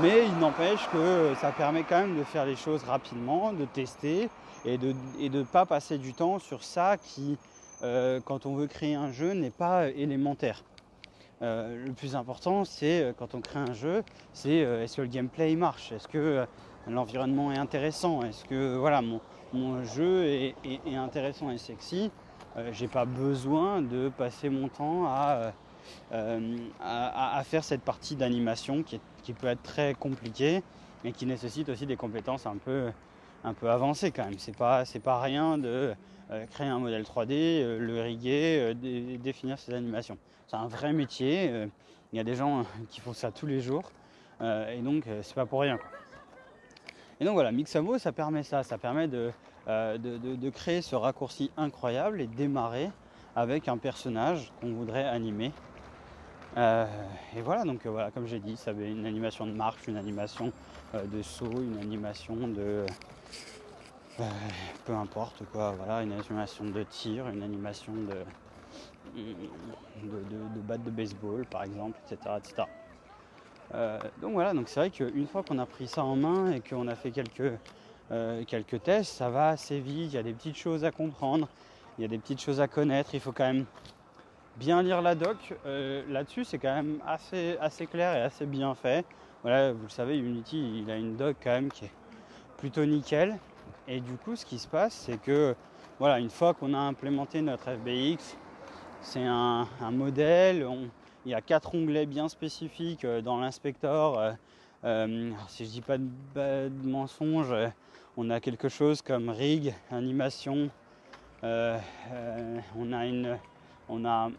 Mais 0.03 0.27
il 0.27 0.37
n'empêche 0.41 0.89
que 0.91 1.33
ça 1.37 1.53
permet 1.53 1.85
quand 1.85 2.01
même 2.01 2.19
de 2.19 2.25
faire 2.25 2.45
les 2.45 2.57
choses 2.57 2.83
rapidement, 2.83 3.53
de 3.53 3.67
tester 3.67 4.29
et 4.65 4.79
de 4.79 4.95
ne 5.21 5.45
pas 5.45 5.65
passer 5.65 5.97
du 5.97 6.13
temps 6.13 6.41
sur 6.41 6.65
ça 6.65 6.97
qui, 6.97 7.39
euh, 7.85 8.19
quand 8.25 8.47
on 8.47 8.57
veut 8.57 8.67
créer 8.67 8.97
un 8.97 9.13
jeu, 9.13 9.33
n'est 9.33 9.51
pas 9.51 9.87
élémentaire. 9.87 10.65
Euh, 11.43 11.87
le 11.87 11.93
plus 11.93 12.17
important, 12.17 12.65
c'est 12.65 13.01
euh, 13.01 13.13
quand 13.17 13.37
on 13.37 13.41
crée 13.41 13.61
un 13.61 13.75
jeu, 13.75 14.03
c'est 14.33 14.57
est-ce 14.57 14.97
que 14.97 15.03
le 15.03 15.09
gameplay 15.09 15.55
marche, 15.55 15.93
est-ce 15.93 16.09
que 16.09 16.45
l'environnement 16.89 17.53
est 17.53 17.59
intéressant, 17.59 18.23
est-ce 18.23 18.45
que 18.45 18.77
voilà 18.77 19.03
mon, 19.03 19.85
jeu 19.85 20.25
est, 20.25 20.55
intéressant 20.97 21.53
et 21.53 21.59
sexy? 21.59 22.11
Euh, 22.57 22.71
j'ai 22.73 22.89
pas 22.89 23.05
besoin 23.05 23.81
de 23.81 24.09
passer 24.09 24.49
mon 24.49 24.69
temps 24.69 25.07
à, 25.07 25.53
euh, 26.13 26.59
à, 26.81 27.43
faire 27.45 27.63
cette 27.63 27.83
partie 27.83 28.17
d'animation 28.17 28.83
qui, 28.83 29.01
peut 29.33 29.47
être 29.47 29.63
très 29.63 29.95
compliquée 29.95 30.63
et 31.05 31.13
qui 31.13 31.27
nécessite 31.27 31.69
aussi 31.69 31.87
des 31.87 31.97
compétences 31.97 32.47
un 32.47 32.57
peu, 32.57 32.91
un 33.45 33.55
peu 33.55 33.71
avancées 33.71 34.11
quand 34.11 34.25
même. 34.25 34.39
C'est 34.39 34.57
pas, 34.57 34.85
c'est 34.85 34.99
pas 34.99 35.21
rien 35.21 35.57
de 35.57 35.95
euh, 36.33 36.47
créer 36.47 36.67
un 36.67 36.81
modèle 36.81 37.05
3D, 37.05 37.77
le 37.77 38.03
riguer, 38.03 38.75
définir 39.23 39.59
ses 39.59 39.73
animations. 39.75 40.19
C'est 40.49 40.57
un 40.57 40.67
vrai 40.67 40.93
métier. 40.93 41.69
Il 42.13 42.17
y 42.17 42.21
a 42.21 42.25
des 42.25 42.35
gens 42.35 42.65
qui 42.89 43.01
font 43.01 43.13
ça 43.13 43.31
tous 43.31 43.47
les 43.47 43.61
jours 43.61 43.93
et 44.43 44.81
donc 44.83 45.05
c'est 45.23 45.35
pas 45.35 45.47
pour 45.47 45.61
rien. 45.61 45.79
Et 47.21 47.25
donc 47.25 47.35
voilà, 47.35 47.53
Mixamo, 47.53 47.99
ça 47.99 48.13
permet 48.13 48.43
ça, 48.43 48.63
ça 48.63 48.79
permet 48.79 49.07
de, 49.07 49.31
euh, 49.71 49.99
de, 49.99 50.51
créer 50.51 50.83
ce 50.83 50.97
raccourci 50.97 51.53
incroyable 51.57 52.21
et 52.21 52.27
démarrer 52.27 52.91
avec 53.37 53.69
un 53.69 53.77
personnage 53.77 54.53
qu'on 54.61 54.73
voudrait 54.73 55.05
animer. 55.05 55.53
Euh, 56.57 56.87
et 57.37 57.41
voilà, 57.41 57.63
donc 57.63 57.87
euh, 57.87 57.91
voilà, 57.91 58.11
comme 58.11 58.27
j'ai 58.27 58.41
dit, 58.41 58.57
ça 58.57 58.73
avait 58.73 58.91
une 58.91 59.07
animation 59.07 59.47
de 59.47 59.53
marche, 59.53 59.87
une 59.87 59.97
animation 59.97 60.53
de 60.93 61.23
saut, 61.23 61.63
une 61.63 61.79
animation 61.81 62.35
de. 62.35 62.85
peu 64.85 64.93
importe 64.93 65.45
quoi, 65.53 65.73
voilà, 65.79 66.03
une 66.03 66.13
animation 66.15 66.65
de 66.65 66.83
tir, 66.83 67.29
une 67.29 67.45
animation 67.45 67.93
de, 67.95 68.25
de, 69.15 70.61
batte 70.67 70.83
de 70.83 70.91
baseball 70.91 71.47
par 71.47 71.63
exemple, 71.63 71.97
etc. 72.11 72.39
etc. 72.39 72.69
donc 74.21 74.33
voilà, 74.33 74.53
donc 74.53 74.69
c'est 74.69 74.81
vrai 74.81 74.91
qu'une 74.91 75.29
fois 75.29 75.45
qu'on 75.45 75.61
a 75.61 75.67
pris 75.67 75.87
ça 75.87 76.03
en 76.03 76.17
main 76.17 76.51
et 76.51 76.61
qu'on 76.61 76.89
a 76.89 76.97
fait 76.97 77.13
quelques, 77.13 77.53
euh, 78.13 78.45
quelques 78.45 78.83
tests, 78.83 79.13
ça 79.13 79.31
va 79.31 79.51
assez 79.51 79.79
vite, 79.79 80.13
il 80.13 80.15
y 80.15 80.19
a 80.19 80.23
des 80.23 80.33
petites 80.33 80.57
choses 80.57 80.85
à 80.85 80.91
comprendre, 80.91 81.49
il 81.99 82.03
y 82.03 82.05
a 82.05 82.09
des 82.09 82.19
petites 82.19 82.41
choses 82.41 82.61
à 82.61 82.67
connaître, 82.67 83.15
il 83.15 83.21
faut 83.21 83.33
quand 83.33 83.45
même 83.45 83.67
bien 84.57 84.83
lire 84.83 85.01
la 85.01 85.15
doc. 85.15 85.37
Euh, 85.67 86.03
là-dessus, 86.09 86.45
c'est 86.45 86.59
quand 86.59 86.75
même 86.75 86.99
assez, 87.07 87.57
assez 87.61 87.87
clair 87.87 88.17
et 88.17 88.23
assez 88.23 88.47
bien 88.47 88.75
fait. 88.75 89.05
voilà, 89.43 89.73
vous 89.73 89.85
le 89.85 89.91
savez, 89.91 90.19
Unity, 90.19 90.83
il 90.83 90.91
a 90.91 90.97
une 90.97 91.17
doc 91.17 91.37
quand 91.43 91.51
même 91.51 91.71
qui 91.71 91.87
est 91.87 91.93
plutôt 92.59 92.85
nickel. 92.85 93.39
Et 93.89 94.01
du 94.01 94.13
coup, 94.13 94.37
ce 94.37 94.45
qui 94.45 94.59
se 94.59 94.69
passe, 94.69 94.95
c'est 94.95 95.21
que 95.21 95.55
voilà, 95.99 96.19
une 96.19 96.31
fois 96.31 96.55
qu'on 96.55 96.75
a 96.75 96.79
implémenté 96.79 97.43
notre 97.43 97.73
FBX, 97.73 98.37
c'est 99.03 99.25
un, 99.25 99.67
modèle. 99.93 100.67
il 101.25 101.31
y 101.31 101.35
a 101.35 101.41
quatre 101.41 101.75
onglets 101.75 102.07
bien 102.07 102.29
spécifiques 102.29 103.05
euh, 103.05 103.23
dans 103.23 103.39
l'inspecteur. 103.39 104.37
Euh, 104.83 105.07
euh, 105.07 105.33
si 105.49 105.67
je 105.67 105.71
dis 105.71 105.81
pas 105.83 105.99
de, 105.99 106.05
de 106.35 106.89
mensonge, 106.89 107.55
on 108.17 108.31
a 108.31 108.41
quelque 108.41 108.69
chose 108.69 109.03
comme 109.03 109.29
rig, 109.29 109.75
animation. 109.91 110.71
on 111.43 112.93
a 112.93 113.07
une, 113.07 113.39
on 113.89 114.05
a 114.05 114.31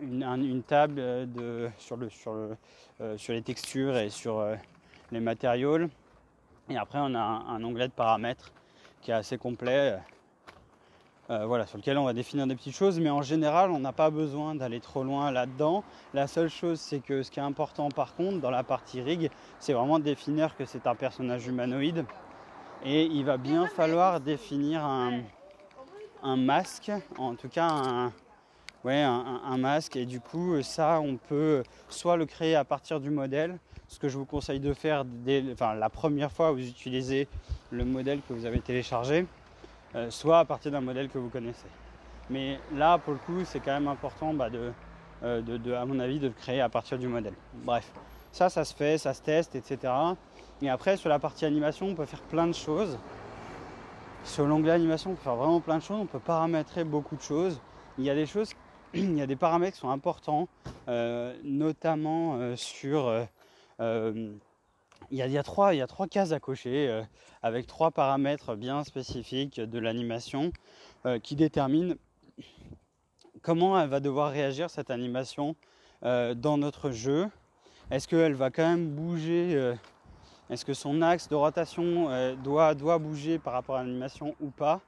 une, 0.00 0.62
table 0.62 0.96
de, 1.32 1.70
sur, 1.78 1.96
le, 1.96 2.08
sur 2.10 3.32
les 3.32 3.42
textures 3.42 3.96
et 3.96 4.10
sur 4.10 4.44
les 5.12 5.20
matériaux. 5.20 5.88
Et 6.68 6.76
après, 6.76 6.98
on 7.00 7.14
a 7.14 7.20
un 7.20 7.64
onglet 7.64 7.88
de 7.88 7.92
paramètres 7.92 8.52
qui 9.00 9.10
est 9.10 9.14
assez 9.14 9.38
complet. 9.38 9.98
Euh, 11.30 11.46
voilà, 11.46 11.64
sur 11.64 11.78
lequel 11.78 11.96
on 11.96 12.04
va 12.04 12.12
définir 12.12 12.48
des 12.48 12.56
petites 12.56 12.74
choses, 12.74 12.98
mais 12.98 13.08
en 13.08 13.22
général, 13.22 13.70
on 13.70 13.78
n'a 13.78 13.92
pas 13.92 14.10
besoin 14.10 14.56
d'aller 14.56 14.80
trop 14.80 15.04
loin 15.04 15.30
là-dedans. 15.30 15.84
La 16.12 16.26
seule 16.26 16.48
chose, 16.48 16.80
c'est 16.80 16.98
que 16.98 17.22
ce 17.22 17.30
qui 17.30 17.38
est 17.38 17.42
important 17.42 17.88
par 17.88 18.16
contre 18.16 18.40
dans 18.40 18.50
la 18.50 18.64
partie 18.64 19.00
rig, 19.00 19.30
c'est 19.60 19.72
vraiment 19.72 20.00
de 20.00 20.04
définir 20.04 20.56
que 20.56 20.64
c'est 20.64 20.88
un 20.88 20.96
personnage 20.96 21.46
humanoïde. 21.46 22.04
Et 22.84 23.04
il 23.04 23.24
va 23.24 23.36
bien 23.36 23.68
falloir 23.68 24.18
définir 24.18 24.84
un, 24.84 25.22
masque, 26.36 26.90
en 27.16 27.36
tout 27.36 27.48
cas 27.48 27.68
un, 28.84 29.56
masque. 29.56 29.94
Et 29.94 30.06
du 30.06 30.18
coup, 30.18 30.60
ça, 30.62 31.00
on 31.00 31.16
peut 31.16 31.62
soit 31.88 32.16
le 32.16 32.26
créer 32.26 32.56
à 32.56 32.64
partir 32.64 32.98
du 32.98 33.10
modèle, 33.10 33.56
ce 33.86 34.00
que 34.00 34.08
je 34.08 34.18
vous 34.18 34.24
conseille 34.24 34.58
de 34.58 34.72
faire 34.72 35.04
dès, 35.04 35.44
la 35.60 35.90
première 35.90 36.32
fois 36.32 36.50
où 36.50 36.56
vous 36.56 36.68
utilisez 36.68 37.28
le 37.70 37.84
modèle 37.84 38.18
que 38.28 38.32
vous 38.32 38.46
avez 38.46 38.58
téléchargé, 38.58 39.26
euh, 39.94 40.10
soit 40.10 40.38
à 40.40 40.44
partir 40.44 40.70
d'un 40.70 40.80
modèle 40.80 41.08
que 41.08 41.18
vous 41.18 41.28
connaissez. 41.28 41.66
Mais 42.28 42.60
là, 42.74 42.98
pour 42.98 43.12
le 43.12 43.18
coup, 43.18 43.44
c'est 43.44 43.60
quand 43.60 43.72
même 43.72 43.88
important 43.88 44.32
bah, 44.32 44.48
euh, 45.22 45.40
de, 45.42 45.72
à 45.72 45.84
mon 45.84 45.98
avis, 45.98 46.20
de 46.20 46.28
le 46.28 46.32
créer 46.32 46.60
à 46.60 46.68
partir 46.68 46.98
du 46.98 47.08
modèle. 47.08 47.34
Bref, 47.54 47.90
ça, 48.30 48.48
ça 48.48 48.64
se 48.64 48.74
fait, 48.74 48.98
ça 48.98 49.14
se 49.14 49.22
teste, 49.22 49.56
etc. 49.56 49.92
Et 50.62 50.70
après, 50.70 50.96
sur 50.96 51.08
la 51.08 51.18
partie 51.18 51.44
animation, 51.44 51.88
on 51.88 51.94
peut 51.94 52.06
faire 52.06 52.22
plein 52.22 52.46
de 52.46 52.52
choses. 52.52 52.98
Sur 54.22 54.46
l'onglet 54.46 54.72
animation, 54.72 55.10
on 55.10 55.14
peut 55.14 55.22
faire 55.22 55.36
vraiment 55.36 55.60
plein 55.60 55.78
de 55.78 55.82
choses. 55.82 55.98
On 56.00 56.06
peut 56.06 56.20
paramétrer 56.20 56.84
beaucoup 56.84 57.16
de 57.16 57.22
choses. 57.22 57.60
Il 57.98 58.04
y 58.04 58.10
a 58.10 58.14
des 58.14 58.26
choses, 58.26 58.52
il 58.94 59.18
y 59.18 59.22
a 59.22 59.26
des 59.26 59.36
paramètres 59.36 59.74
qui 59.74 59.80
sont 59.80 59.90
importants, 59.90 60.46
euh, 60.88 61.34
notamment 61.42 62.54
sur 62.54 63.12
il 65.10 65.18
y, 65.18 65.38
a, 65.38 65.42
trois, 65.42 65.72
cases 66.08 66.32
à 66.32 66.40
cocher 66.40 66.88
euh, 66.88 67.02
avec 67.42 67.66
trois 67.66 67.90
paramètres 67.90 68.54
bien 68.54 68.84
spécifiques 68.84 69.60
de 69.60 69.78
l'animation 69.78 70.52
euh, 71.06 71.18
qui 71.18 71.34
déterminent 71.34 71.94
comment 73.42 73.80
elle 73.80 73.88
va 73.88 74.00
devoir 74.00 74.30
réagir 74.30 74.70
cette 74.70 74.90
animation 74.90 75.56
euh, 76.04 76.34
dans 76.34 76.58
notre 76.58 76.90
jeu. 76.90 77.28
Est-ce 77.90 78.06
qu'elle 78.06 78.34
va 78.34 78.50
quand 78.50 78.68
même 78.68 78.88
bouger 78.90 79.74
Est-ce 80.48 80.64
que 80.64 80.74
son 80.74 81.02
axe 81.02 81.28
de 81.28 81.34
rotation 81.34 82.36
doit, 82.36 82.76
doit 82.76 82.98
bouger 82.98 83.40
par 83.40 83.52
rapport 83.52 83.74
à 83.74 83.82
l'animation 83.82 84.36
ou 84.40 84.50
pas? 84.50 84.80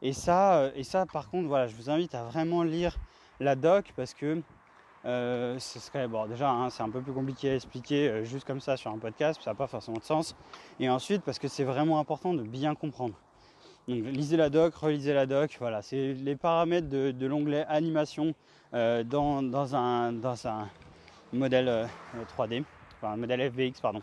Et 0.00 0.14
ça, 0.14 0.70
et 0.74 0.82
ça, 0.82 1.04
par 1.04 1.28
contre, 1.28 1.48
voilà, 1.48 1.66
je 1.66 1.76
vous 1.76 1.90
invite 1.90 2.14
à 2.14 2.24
vraiment 2.24 2.62
lire 2.62 2.96
la 3.40 3.56
doc 3.56 3.92
parce 3.94 4.14
que 4.14 4.40
euh, 5.06 5.58
bon 6.08 6.26
déjà 6.26 6.50
hein, 6.50 6.68
c'est 6.68 6.82
un 6.82 6.90
peu 6.90 7.00
plus 7.00 7.14
compliqué 7.14 7.50
à 7.50 7.54
expliquer 7.54 8.08
euh, 8.08 8.24
juste 8.24 8.46
comme 8.46 8.60
ça 8.60 8.76
sur 8.76 8.90
un 8.90 8.98
podcast, 8.98 9.40
ça 9.42 9.52
n'a 9.52 9.54
pas 9.54 9.66
forcément 9.66 9.96
de 9.96 10.04
sens. 10.04 10.36
Et 10.78 10.90
ensuite 10.90 11.22
parce 11.22 11.38
que 11.38 11.48
c'est 11.48 11.64
vraiment 11.64 11.98
important 11.98 12.34
de 12.34 12.42
bien 12.42 12.74
comprendre. 12.74 13.14
Donc 13.88 14.04
lisez 14.04 14.36
la 14.36 14.50
doc, 14.50 14.74
relisez 14.74 15.14
la 15.14 15.26
doc, 15.26 15.56
voilà, 15.58 15.80
c'est 15.80 16.12
les 16.12 16.36
paramètres 16.36 16.88
de, 16.88 17.26
l'onglet 17.26 17.64
animation 17.68 18.34
euh, 18.74 19.02
dans, 19.02 19.74
un, 19.74 20.12
dans 20.12 20.46
un 20.46 20.68
modèle 21.32 21.88
3D, 22.36 22.62
enfin 22.96 23.14
un 23.14 23.16
modèle 23.16 23.50
FBX 23.50 23.80
pardon. 23.80 24.02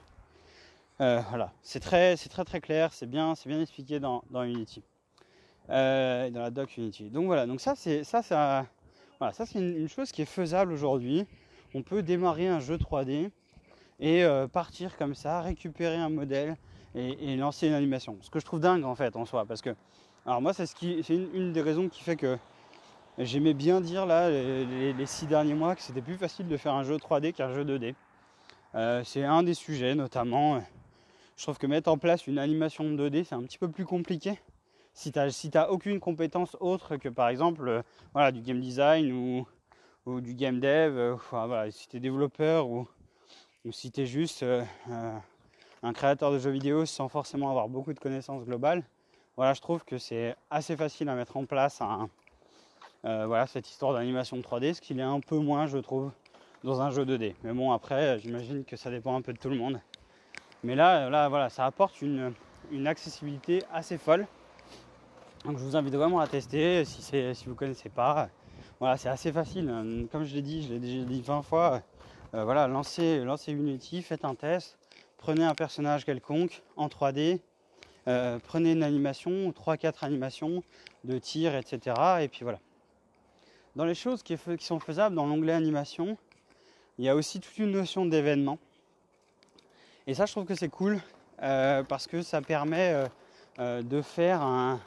voilà, 0.98 1.52
c'est 1.62 1.80
très, 1.80 2.18
très 2.18 2.44
très 2.44 2.60
clair, 2.60 2.92
c'est 2.92 3.06
bien, 3.06 3.34
bien 3.46 3.62
expliqué 3.62 4.00
dans, 4.00 4.24
dans 4.32 4.44
Unity, 4.44 4.82
dans 5.70 6.32
la 6.34 6.50
doc 6.50 6.76
Unity. 6.76 7.12
Donc 7.12 7.28
voilà, 7.28 7.46
donc 7.46 7.62
ça 7.62 7.76
c'est 7.76 8.04
ça 8.04 8.24
ça 8.24 8.66
voilà, 9.20 9.34
ça 9.34 9.46
c'est 9.46 9.60
une, 9.60 9.90
chose 9.90 10.12
qui 10.12 10.22
est 10.22 10.26
faisable 10.26 10.72
aujourd'hui. 10.72 11.26
On 11.74 11.82
peut 11.82 12.04
démarrer 12.04 12.48
un 12.48 12.60
jeu 12.60 12.78
3D 12.78 13.30
et 14.00 14.24
euh, 14.24 14.48
partir 14.48 14.96
comme 14.98 15.16
ça, 15.16 15.42
récupérer 15.42 15.96
un 15.96 16.10
modèle 16.10 16.56
et, 16.94 17.36
lancer 17.36 17.68
une 17.68 17.74
animation. 17.74 18.18
Ce 18.22 18.30
que 18.30 18.40
je 18.40 18.46
trouve 18.46 18.60
dingue 18.60 18.84
en 18.84 18.96
fait 18.96 19.16
en 19.16 19.26
soi, 19.26 19.46
parce 19.46 19.62
que 19.62 19.76
alors 20.26 20.42
moi 20.42 20.54
c'est 20.54 20.66
ce 20.66 20.76
qui, 20.76 21.00
une, 21.34 21.52
des 21.52 21.62
raisons 21.62 21.90
qui 21.90 22.04
fait 22.04 22.16
que 22.16 22.38
j'aimais 23.18 23.54
bien 23.54 23.82
dire 23.82 24.06
là 24.06 24.30
les, 24.30 25.06
six 25.06 25.26
derniers 25.26 25.54
mois 25.54 25.76
que 25.76 25.82
c'était 25.82 26.02
plus 26.02 26.18
facile 26.18 26.48
de 26.48 26.58
faire 26.58 26.74
un 26.74 26.84
jeu 26.84 26.98
3D 26.98 27.34
qu'un 27.34 27.54
jeu 27.54 27.66
2D. 27.66 27.96
Euh, 28.76 29.04
c'est 29.04 29.24
un 29.24 29.42
des 29.44 29.54
sujets 29.54 29.96
notamment. 29.96 30.62
Je 31.38 31.44
trouve 31.44 31.58
que 31.58 31.68
mettre 31.68 31.90
en 31.90 31.98
place 31.98 32.28
une 32.28 32.38
animation 32.38 32.84
2D 32.84 33.24
c'est 33.24 33.36
un 33.36 33.44
petit 33.44 33.58
peu 33.58 33.70
plus 33.70 33.86
compliqué 33.86 34.40
si 34.98 35.12
tu 35.12 35.20
n'as 35.54 35.68
aucune 35.68 36.00
compétence 36.00 36.58
autre 36.60 36.98
que 36.98 37.08
par 37.08 37.30
exemple 37.30 37.68
euh, 37.68 37.84
voilà, 38.14 38.32
du 38.32 38.42
game 38.42 38.60
design 38.60 39.12
ou, 39.12 40.22
du 40.22 40.34
game 40.34 40.60
dev, 40.60 40.98
euh, 40.98 41.72
si 41.72 41.88
tu 41.88 41.98
es 41.98 42.00
développeur 42.00 42.68
ou, 42.68 42.88
si 43.70 43.92
tu 43.92 44.02
es 44.02 44.06
juste 44.08 44.42
euh, 44.42 44.64
un 45.84 45.94
créateur 45.94 46.32
de 46.32 46.40
jeux 46.40 46.50
vidéo 46.50 46.88
sans 46.88 47.10
forcément 47.10 47.52
avoir 47.52 47.70
beaucoup 47.70 47.94
de 47.94 48.00
connaissances 48.00 48.44
globales, 48.44 48.84
voilà, 49.36 49.54
je 49.54 49.62
trouve 49.62 49.84
que 49.86 50.00
c'est 50.00 50.36
assez 50.50 50.76
facile 50.76 51.10
à 51.10 51.16
mettre 51.16 51.38
en 51.38 51.46
place 51.46 51.80
voilà, 53.04 53.46
cette 53.46 53.70
histoire 53.70 53.94
d'animation 53.94 54.38
3D, 54.38 54.74
ce 54.74 54.82
qu'il 54.82 55.00
est 55.00 55.04
un 55.04 55.20
peu 55.20 55.38
moins, 55.38 55.68
je 55.68 55.78
trouve, 55.78 56.12
dans 56.64 56.82
un 56.82 56.90
jeu 56.90 57.06
2D. 57.06 57.36
Mais 57.44 57.54
bon, 57.54 57.72
après, 57.72 58.18
j'imagine 58.20 58.66
que 58.66 58.76
ça 58.76 58.90
dépend 58.90 59.16
un 59.16 59.22
peu 59.22 59.32
de 59.32 59.38
tout 59.38 59.50
le 59.50 59.56
monde. 59.56 59.80
Mais 60.64 60.76
là, 60.76 61.10
là 61.10 61.30
voilà, 61.30 61.50
ça 61.50 61.66
apporte 61.66 62.02
une 62.02 62.34
accessibilité 62.88 63.62
assez 63.72 64.00
folle 64.00 64.26
donc 65.46 65.58
je 65.58 65.64
vous 65.64 65.76
invite 65.76 65.94
vraiment 65.94 66.20
à 66.20 66.28
tester 66.28 66.84
si, 66.86 67.02
vous 67.46 67.52
ne 67.52 67.56
connaissez 67.56 67.90
pas. 67.90 68.30
Voilà, 68.80 68.98
c'est 68.98 69.10
assez 69.10 69.32
facile. 69.32 70.08
Comme 70.12 70.24
je 70.24 70.36
l'ai 70.36 70.42
dit, 70.42 70.64
je 70.64 70.74
l'ai 70.74 70.80
déjà 70.80 71.04
dit 71.04 71.22
20 71.22 71.42
fois. 71.42 71.82
Euh, 72.34 72.44
voilà, 72.44 72.68
lancez, 72.68 73.24
lancez 73.24 73.54
Unity, 73.54 74.02
faites 74.02 74.26
un 74.26 74.36
test, 74.36 74.78
prenez 75.18 75.46
un 75.46 75.56
personnage 75.56 76.04
quelconque 76.04 76.62
en 76.76 76.88
3D, 76.88 77.40
euh, 78.08 78.38
prenez 78.44 78.74
une 78.74 78.84
animation, 78.84 79.52
3-4 79.52 80.04
animations 80.06 80.62
de 81.06 81.18
tir, 81.18 81.56
etc. 81.56 81.96
Et 82.22 82.28
puis 82.28 82.42
voilà. 82.44 82.60
Dans 83.76 83.86
les 83.86 83.96
choses 83.96 84.24
qui, 84.24 84.36
qui 84.36 84.66
sont 84.66 84.80
faisables 84.80 85.16
dans 85.16 85.26
l'onglet 85.26 85.54
animation, 85.54 86.18
il 86.98 87.06
y 87.06 87.10
a 87.10 87.16
aussi 87.16 87.40
toute 87.40 87.58
une 87.58 87.72
notion 87.72 88.06
d'événement. 88.06 88.60
Et 90.08 90.14
ça, 90.14 90.26
je 90.26 90.32
trouve 90.34 90.46
que 90.46 90.56
c'est 90.56 90.70
cool 90.70 91.00
euh, 91.42 91.84
parce 91.84 92.08
que 92.08 92.22
ça 92.22 92.42
permet 92.42 93.06
de 93.60 94.02
faire 94.04 94.42
un, 94.42 94.80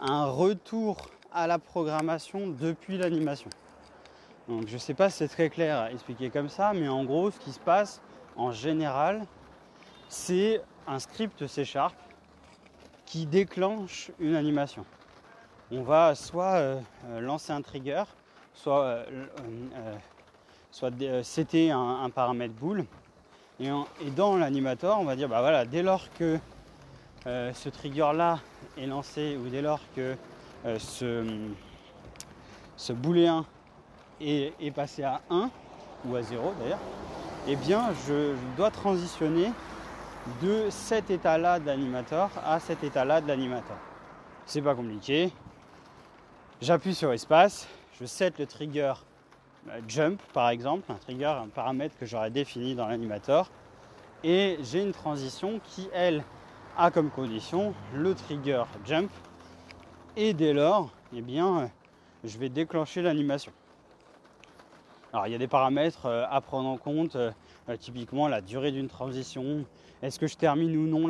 un 0.00 0.24
retour 0.24 0.96
à 1.32 1.46
la 1.46 1.58
programmation 1.58 2.48
depuis 2.48 2.98
l'animation. 2.98 3.50
Donc 4.48 4.66
je 4.66 4.74
ne 4.74 4.78
sais 4.78 4.94
pas 4.94 5.10
si 5.10 5.18
c'est 5.18 5.28
très 5.28 5.50
clair 5.50 5.78
à 5.78 5.92
expliquer 5.92 6.30
comme 6.30 6.48
ça, 6.48 6.72
mais 6.74 6.88
en 6.88 7.04
gros 7.04 7.30
ce 7.30 7.38
qui 7.38 7.52
se 7.52 7.60
passe 7.60 8.00
en 8.36 8.52
général, 8.52 9.26
c'est 10.08 10.60
un 10.86 10.98
script 10.98 11.46
C 11.46 11.64
Sharp 11.64 11.94
qui 13.04 13.26
déclenche 13.26 14.10
une 14.18 14.34
animation. 14.34 14.84
On 15.72 15.82
va 15.82 16.14
soit 16.14 16.54
euh, 16.54 16.80
euh, 17.06 17.20
lancer 17.20 17.52
un 17.52 17.62
trigger, 17.62 18.04
soit, 18.54 18.84
euh, 18.84 19.26
soit 20.70 20.92
setter 21.22 21.70
un, 21.70 22.10
paramètre 22.10 22.54
bool. 22.54 22.84
Et, 23.60 23.68
dans 24.16 24.36
l'animateur, 24.36 24.98
on 24.98 25.04
va 25.04 25.16
dire 25.16 25.28
bah 25.28 25.40
voilà, 25.40 25.64
dès 25.64 25.82
lors 25.82 26.10
que 26.14 26.38
euh, 27.26 27.52
ce 27.52 27.68
trigger 27.68 28.12
là 28.14 28.38
est 28.78 28.86
lancé 28.86 29.36
ou 29.36 29.48
dès 29.50 29.60
lors 29.60 29.80
que 29.94 30.16
euh, 30.64 30.78
ce, 30.78 31.24
ce 32.76 32.92
est, 34.20 34.70
passé 34.74 35.02
à 35.02 35.20
1 35.28 35.50
ou 36.06 36.16
à 36.16 36.22
0 36.22 36.54
d'ailleurs, 36.58 36.78
eh 37.46 37.56
bien 37.56 37.92
je, 38.06 38.34
dois 38.56 38.70
transitionner 38.70 39.52
de 40.42 40.70
cet 40.70 41.10
état 41.10 41.36
là 41.36 41.58
d'animateur 41.60 42.30
à 42.44 42.58
cet 42.58 42.84
état 42.84 43.04
là 43.04 43.20
de 43.20 43.28
l'animateur. 43.28 43.76
C'est 44.46 44.62
pas 44.62 44.74
compliqué. 44.74 45.30
J'appuie 46.62 46.94
sur 46.94 47.12
espace, 47.12 47.68
je 48.00 48.06
set 48.06 48.38
le 48.38 48.46
trigger 48.46 48.94
euh, 49.68 49.80
jump 49.86 50.20
par 50.32 50.48
exemple, 50.48 50.90
un 50.90 50.96
trigger, 50.96 51.26
un 51.26 51.48
paramètre 51.48 51.98
que 51.98 52.06
j'aurais 52.06 52.30
défini 52.30 52.74
dans 52.74 52.86
l'animateur, 52.86 53.50
et 54.24 54.58
j'ai 54.62 54.80
une 54.80 54.92
transition 54.92 55.60
qui 55.64 55.88
elle 55.92 56.24
comme 56.88 57.10
condition 57.10 57.74
le 57.94 58.14
trigger 58.14 58.64
jump 58.86 59.10
et 60.16 60.32
dès 60.32 60.54
lors, 60.54 60.90
eh 61.14 61.20
bien, 61.20 61.70
je 62.24 62.38
vais 62.38 62.48
déclencher 62.48 63.02
l'animation. 63.02 63.52
Alors 65.12 65.26
il 65.26 65.32
y 65.32 65.34
a 65.34 65.38
des 65.38 65.48
paramètres 65.48 66.06
euh, 66.06 66.24
à 66.30 66.40
prendre 66.40 66.68
en 66.68 66.78
compte. 66.78 67.16
Euh, 67.16 67.32
typiquement 67.78 68.26
la 68.26 68.40
durée 68.40 68.72
d'une 68.72 68.88
transition, 68.88 69.64
est-ce 70.02 70.18
que 70.18 70.26
je 70.26 70.36
termine 70.36 70.76
ou 70.76 70.86
non 70.88 71.08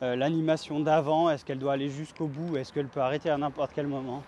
l'animation 0.00 0.80
d'avant, 0.80 1.28
est-ce 1.28 1.44
qu'elle 1.44 1.58
doit 1.58 1.74
aller 1.74 1.90
jusqu'au 1.90 2.28
bout, 2.28 2.56
est-ce 2.56 2.72
qu'elle 2.72 2.86
peut 2.86 3.00
arrêter 3.00 3.28
à 3.28 3.36
n'importe 3.36 3.72
quel 3.74 3.86
moment? 3.86 4.22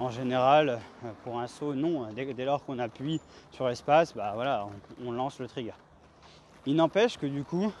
En 0.00 0.10
général, 0.10 0.80
pour 1.22 1.38
un 1.38 1.46
saut, 1.46 1.74
non. 1.74 2.08
Dès, 2.12 2.44
lors 2.44 2.64
qu'on 2.64 2.80
appuie 2.80 3.20
sur 3.52 3.68
l'espace, 3.68 4.14
bah 4.14 4.32
voilà, 4.34 4.66
on, 5.04 5.12
lance 5.12 5.38
le 5.38 5.46
trigger. 5.46 5.74
Il 6.66 6.74
n'empêche 6.74 7.18
que 7.18 7.26
du 7.26 7.44
coup, 7.44 7.72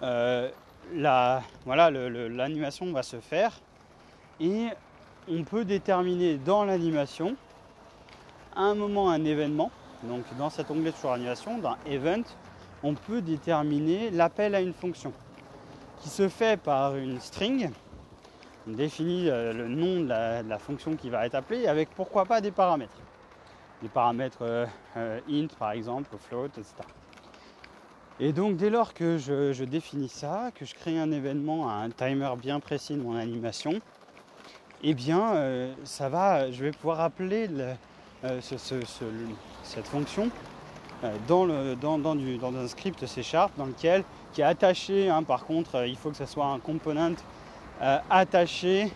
la, 0.00 1.42
voilà, 1.64 1.90
l'animation 1.90 2.92
va 2.92 3.02
se 3.02 3.20
faire 3.20 3.60
et 4.40 4.68
on 5.28 5.44
peut 5.44 5.64
déterminer 5.64 6.36
dans 6.38 6.64
l'animation 6.64 7.36
un 8.56 8.74
moment, 8.74 9.10
un 9.10 9.24
événement. 9.24 9.70
Donc 10.04 10.24
dans 10.38 10.50
cet 10.50 10.70
onglet 10.70 10.92
sur 10.92 11.12
animation, 11.12 11.58
dans 11.58 11.76
Event, 11.86 12.22
on 12.82 12.94
peut 12.94 13.20
déterminer 13.20 14.10
l'appel 14.10 14.54
à 14.54 14.60
une 14.60 14.72
fonction 14.72 15.12
qui 16.00 16.08
se 16.08 16.28
fait 16.28 16.58
par 16.58 16.96
une 16.96 17.20
string. 17.20 17.70
On 18.66 18.72
définit 18.72 19.28
euh, 19.28 19.52
le 19.52 19.68
nom 19.68 20.00
de 20.00 20.48
la, 20.48 20.58
fonction 20.58 20.96
qui 20.96 21.10
va 21.10 21.26
être 21.26 21.34
appelée 21.34 21.66
avec 21.66 21.90
pourquoi 21.90 22.24
pas 22.24 22.40
des 22.40 22.50
paramètres. 22.50 23.00
Des 23.82 23.88
paramètres 23.88 24.42
euh, 24.42 24.66
euh, 24.96 25.20
int 25.30 25.48
par 25.58 25.72
exemple, 25.72 26.10
float, 26.18 26.46
etc. 26.46 26.74
Et 28.22 28.34
donc 28.34 28.56
dès 28.56 28.68
lors 28.68 28.92
que 28.92 29.16
je, 29.16 29.64
définis 29.64 30.10
ça, 30.10 30.50
que 30.54 30.66
je 30.66 30.74
crée 30.74 30.98
un 30.98 31.10
événement 31.10 31.70
à 31.70 31.72
un 31.76 31.88
timer 31.88 32.28
bien 32.36 32.60
précis 32.60 32.92
de 32.92 33.00
mon 33.00 33.16
animation, 33.16 33.80
eh 34.82 34.92
bien 34.92 35.34
euh, 35.36 35.72
ça 35.84 36.10
va, 36.10 36.50
je 36.50 36.64
vais 36.64 36.70
pouvoir 36.70 37.00
appeler 37.00 37.48
euh, 38.24 38.40
cette 38.42 39.86
fonction 39.86 40.28
euh, 41.02 41.16
dans, 41.26 41.46
le, 41.46 41.76
dans, 41.76 41.98
un 41.98 42.68
script 42.68 43.06
C 43.06 43.22
Sharp 43.22 43.52
dans 43.56 43.64
lequel 43.64 44.04
qui 44.34 44.42
est 44.42 44.44
attaché, 44.44 45.08
hein, 45.08 45.22
par 45.22 45.46
contre 45.46 45.86
il 45.86 45.96
faut 45.96 46.10
que 46.10 46.16
ce 46.18 46.26
soit 46.26 46.46
un 46.46 46.58
component 46.58 47.14
attaché 48.10 48.92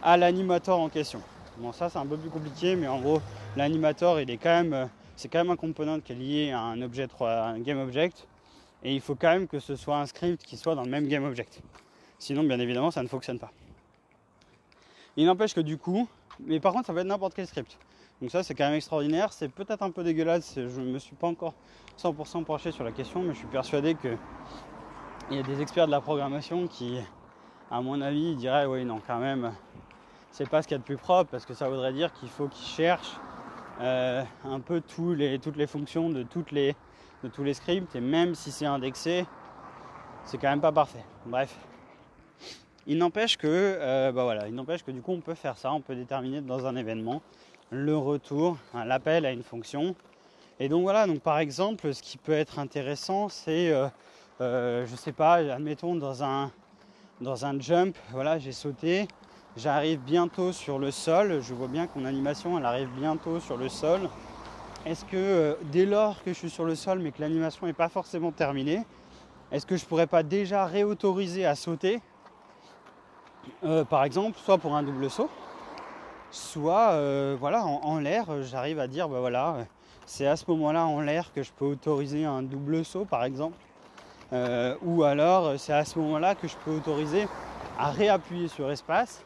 à 0.00 0.16
l'animateur 0.16 0.78
en 0.78 0.88
question. 0.88 1.20
Bon 1.58 1.72
ça 1.72 1.88
c'est 1.88 1.98
un 1.98 2.06
peu 2.06 2.16
plus 2.16 2.30
compliqué 2.30 2.76
mais 2.76 2.86
en 2.86 3.00
gros 3.00 3.20
l'animateur 3.56 4.20
il 4.20 4.30
est 4.30 4.36
quand 4.36 4.62
même 4.62 4.88
c'est 5.18 5.28
quand 5.28 5.38
même 5.38 5.50
un 5.50 5.56
component 5.56 5.98
qui 5.98 6.12
est 6.12 6.14
lié 6.14 6.50
à 6.52 6.60
un 6.60 6.80
objet 6.80 7.08
un 7.20 7.58
game 7.58 7.80
object 7.80 8.28
et 8.84 8.94
il 8.94 9.00
faut 9.00 9.16
quand 9.16 9.30
même 9.30 9.48
que 9.48 9.58
ce 9.58 9.74
soit 9.74 9.96
un 9.96 10.06
script 10.06 10.44
qui 10.44 10.56
soit 10.56 10.76
dans 10.76 10.84
le 10.84 10.90
même 10.90 11.08
game 11.08 11.24
object. 11.24 11.60
Sinon, 12.20 12.44
bien 12.44 12.60
évidemment, 12.60 12.92
ça 12.92 13.02
ne 13.02 13.08
fonctionne 13.08 13.40
pas. 13.40 13.50
Il 15.16 15.26
n'empêche 15.26 15.54
que 15.54 15.60
du 15.60 15.76
coup, 15.76 16.08
mais 16.38 16.60
par 16.60 16.72
contre, 16.72 16.86
ça 16.86 16.92
peut 16.92 17.00
être 17.00 17.06
n'importe 17.08 17.34
quel 17.34 17.48
script. 17.48 17.78
Donc 18.22 18.30
ça, 18.30 18.44
c'est 18.44 18.54
quand 18.54 18.66
même 18.66 18.76
extraordinaire. 18.76 19.32
C'est 19.32 19.48
peut-être 19.48 19.82
un 19.82 19.90
peu 19.90 20.04
dégueulasse. 20.04 20.54
Je 20.54 20.80
ne 20.80 20.92
me 20.92 21.00
suis 21.00 21.16
pas 21.16 21.26
encore 21.26 21.54
100% 22.00 22.44
penché 22.44 22.70
sur 22.70 22.84
la 22.84 22.92
question, 22.92 23.20
mais 23.20 23.34
je 23.34 23.38
suis 23.38 23.48
persuadé 23.48 23.96
que 23.96 24.16
il 25.32 25.36
y 25.36 25.40
a 25.40 25.42
des 25.42 25.60
experts 25.60 25.86
de 25.86 25.90
la 25.90 26.00
programmation 26.00 26.68
qui, 26.68 26.96
à 27.72 27.80
mon 27.80 28.00
avis, 28.02 28.36
diraient 28.36 28.66
oui, 28.66 28.84
non, 28.84 29.00
quand 29.04 29.18
même, 29.18 29.52
c'est 30.30 30.48
pas 30.48 30.62
ce 30.62 30.68
qu'il 30.68 30.76
y 30.76 30.78
a 30.78 30.78
de 30.78 30.84
plus 30.84 30.96
propre 30.96 31.28
parce 31.28 31.44
que 31.44 31.54
ça 31.54 31.68
voudrait 31.68 31.92
dire 31.92 32.12
qu'il 32.12 32.28
faut 32.28 32.46
qu'ils 32.46 32.68
cherchent 32.68 33.16
euh, 33.80 34.24
un 34.44 34.60
peu 34.60 34.80
toutes 34.80 35.16
les 35.56 35.66
fonctions 35.66 36.10
de 36.10 36.22
tous 36.22 36.44
les 36.52 37.54
scripts 37.54 37.94
et 37.94 38.00
même 38.00 38.34
si 38.34 38.50
c'est 38.50 38.66
indexé, 38.66 39.26
c'est 40.24 40.38
quand 40.38 40.50
même 40.50 40.60
pas 40.60 40.72
parfait. 40.72 41.04
Bref. 41.26 41.56
Il 42.86 42.96
n'empêche 42.98 43.36
que, 43.36 43.46
euh, 43.46 44.12
bah 44.12 44.24
voilà, 44.24 44.48
il 44.48 44.54
n'empêche 44.54 44.82
que 44.82 44.90
du 44.90 45.02
coup 45.02 45.12
on 45.12 45.20
peut 45.20 45.34
faire 45.34 45.58
ça, 45.58 45.72
on 45.72 45.80
peut 45.80 45.94
déterminer 45.94 46.40
dans 46.40 46.66
un 46.66 46.74
événement 46.74 47.20
le 47.70 47.96
retour, 47.96 48.56
l'appel 48.72 49.26
à 49.26 49.32
une 49.32 49.42
fonction. 49.42 49.94
Et 50.58 50.68
donc 50.68 50.82
voilà, 50.82 51.06
donc 51.06 51.20
par 51.20 51.38
exemple, 51.38 51.92
ce 51.92 52.02
qui 52.02 52.16
peut 52.16 52.32
être 52.32 52.58
intéressant, 52.58 53.28
c'est, 53.28 53.70
euh, 54.40 54.86
je 54.86 54.96
sais 54.96 55.12
pas, 55.12 55.34
admettons 55.34 55.94
dans 55.94 56.24
un 56.24 56.50
dans 57.20 57.44
un 57.44 57.58
jump, 57.60 57.96
voilà, 58.10 58.38
j'ai 58.38 58.52
sauté, 58.52 59.08
j'arrive 59.58 59.98
bientôt 60.00 60.52
sur 60.52 60.78
le 60.78 60.90
sol, 60.90 61.40
je 61.42 61.52
vois 61.52 61.66
bien 61.66 61.86
que 61.86 61.98
mon 61.98 62.04
animation 62.04 62.56
elle 62.58 62.64
arrive 62.64 62.88
bientôt 62.96 63.40
sur 63.40 63.56
le 63.56 63.68
sol. 63.68 64.08
Est-ce 64.86 65.04
que 65.04 65.16
euh, 65.16 65.54
dès 65.64 65.84
lors 65.84 66.22
que 66.22 66.32
je 66.32 66.38
suis 66.38 66.50
sur 66.50 66.64
le 66.64 66.76
sol 66.76 67.00
mais 67.00 67.10
que 67.10 67.20
l'animation 67.20 67.66
n'est 67.66 67.72
pas 67.72 67.88
forcément 67.88 68.30
terminée, 68.30 68.84
est-ce 69.50 69.66
que 69.66 69.76
je 69.76 69.84
pourrais 69.84 70.06
pas 70.06 70.22
déjà 70.22 70.64
réautoriser 70.64 71.44
à 71.44 71.56
sauter? 71.56 72.00
Euh, 73.64 73.84
par 73.84 74.04
exemple, 74.04 74.38
soit 74.38 74.58
pour 74.58 74.76
un 74.76 74.82
double 74.82 75.10
saut, 75.10 75.30
soit 76.30 76.90
euh, 76.92 77.36
voilà, 77.38 77.64
en, 77.64 77.98
l'air, 77.98 78.26
j'arrive 78.42 78.78
à 78.78 78.86
dire 78.86 79.08
bah 79.08 79.18
voilà, 79.20 79.66
c'est 80.06 80.26
à 80.26 80.36
ce 80.36 80.44
moment-là 80.48 80.86
en 80.86 81.00
l'air 81.00 81.32
que 81.32 81.42
je 81.42 81.50
peux 81.50 81.64
autoriser 81.64 82.24
un 82.24 82.42
double 82.42 82.84
saut 82.84 83.04
par 83.04 83.24
exemple. 83.24 83.58
ou 84.82 85.02
alors 85.02 85.58
c'est 85.58 85.72
à 85.72 85.84
ce 85.84 85.98
moment-là 85.98 86.36
que 86.36 86.46
je 86.46 86.56
peux 86.64 86.70
autoriser 86.70 87.26
à 87.78 87.90
réappuyer 87.90 88.48
sur 88.48 88.70
espace 88.70 89.24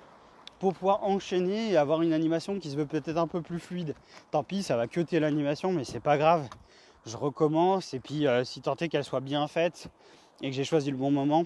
pouvoir 0.71 1.03
enchaîner 1.03 1.73
et 1.73 1.77
avoir 1.77 2.03
une 2.03 2.13
animation 2.13 2.61
qui 2.61 2.71
se 2.71 2.77
veut 2.77 2.87
peut-être 2.87 3.17
un 3.17 3.27
peu 3.27 3.43
plus 3.43 3.59
fluide. 3.59 3.97
Tant 4.31 4.45
pis, 4.45 4.63
ça 4.63 4.77
va 4.77 4.87
cuter 4.87 5.19
l'animation, 5.19 5.73
mais 5.73 5.83
c'est 5.83 5.99
pas 5.99 6.17
grave. 6.17 6.49
Je 7.05 7.17
recommence 7.17 7.95
et 7.95 7.99
puis 7.99 8.29
euh, 8.29 8.45
si 8.45 8.61
tant 8.61 8.77
est 8.77 8.89
qu'elle 8.89 9.03
soit 9.03 9.19
bien 9.19 9.49
faite 9.49 9.89
et 10.41 10.51
que 10.51 10.55
j'ai 10.55 10.63
choisi 10.63 10.93
le 10.93 10.97
bon 10.97 11.11
moment, 11.11 11.45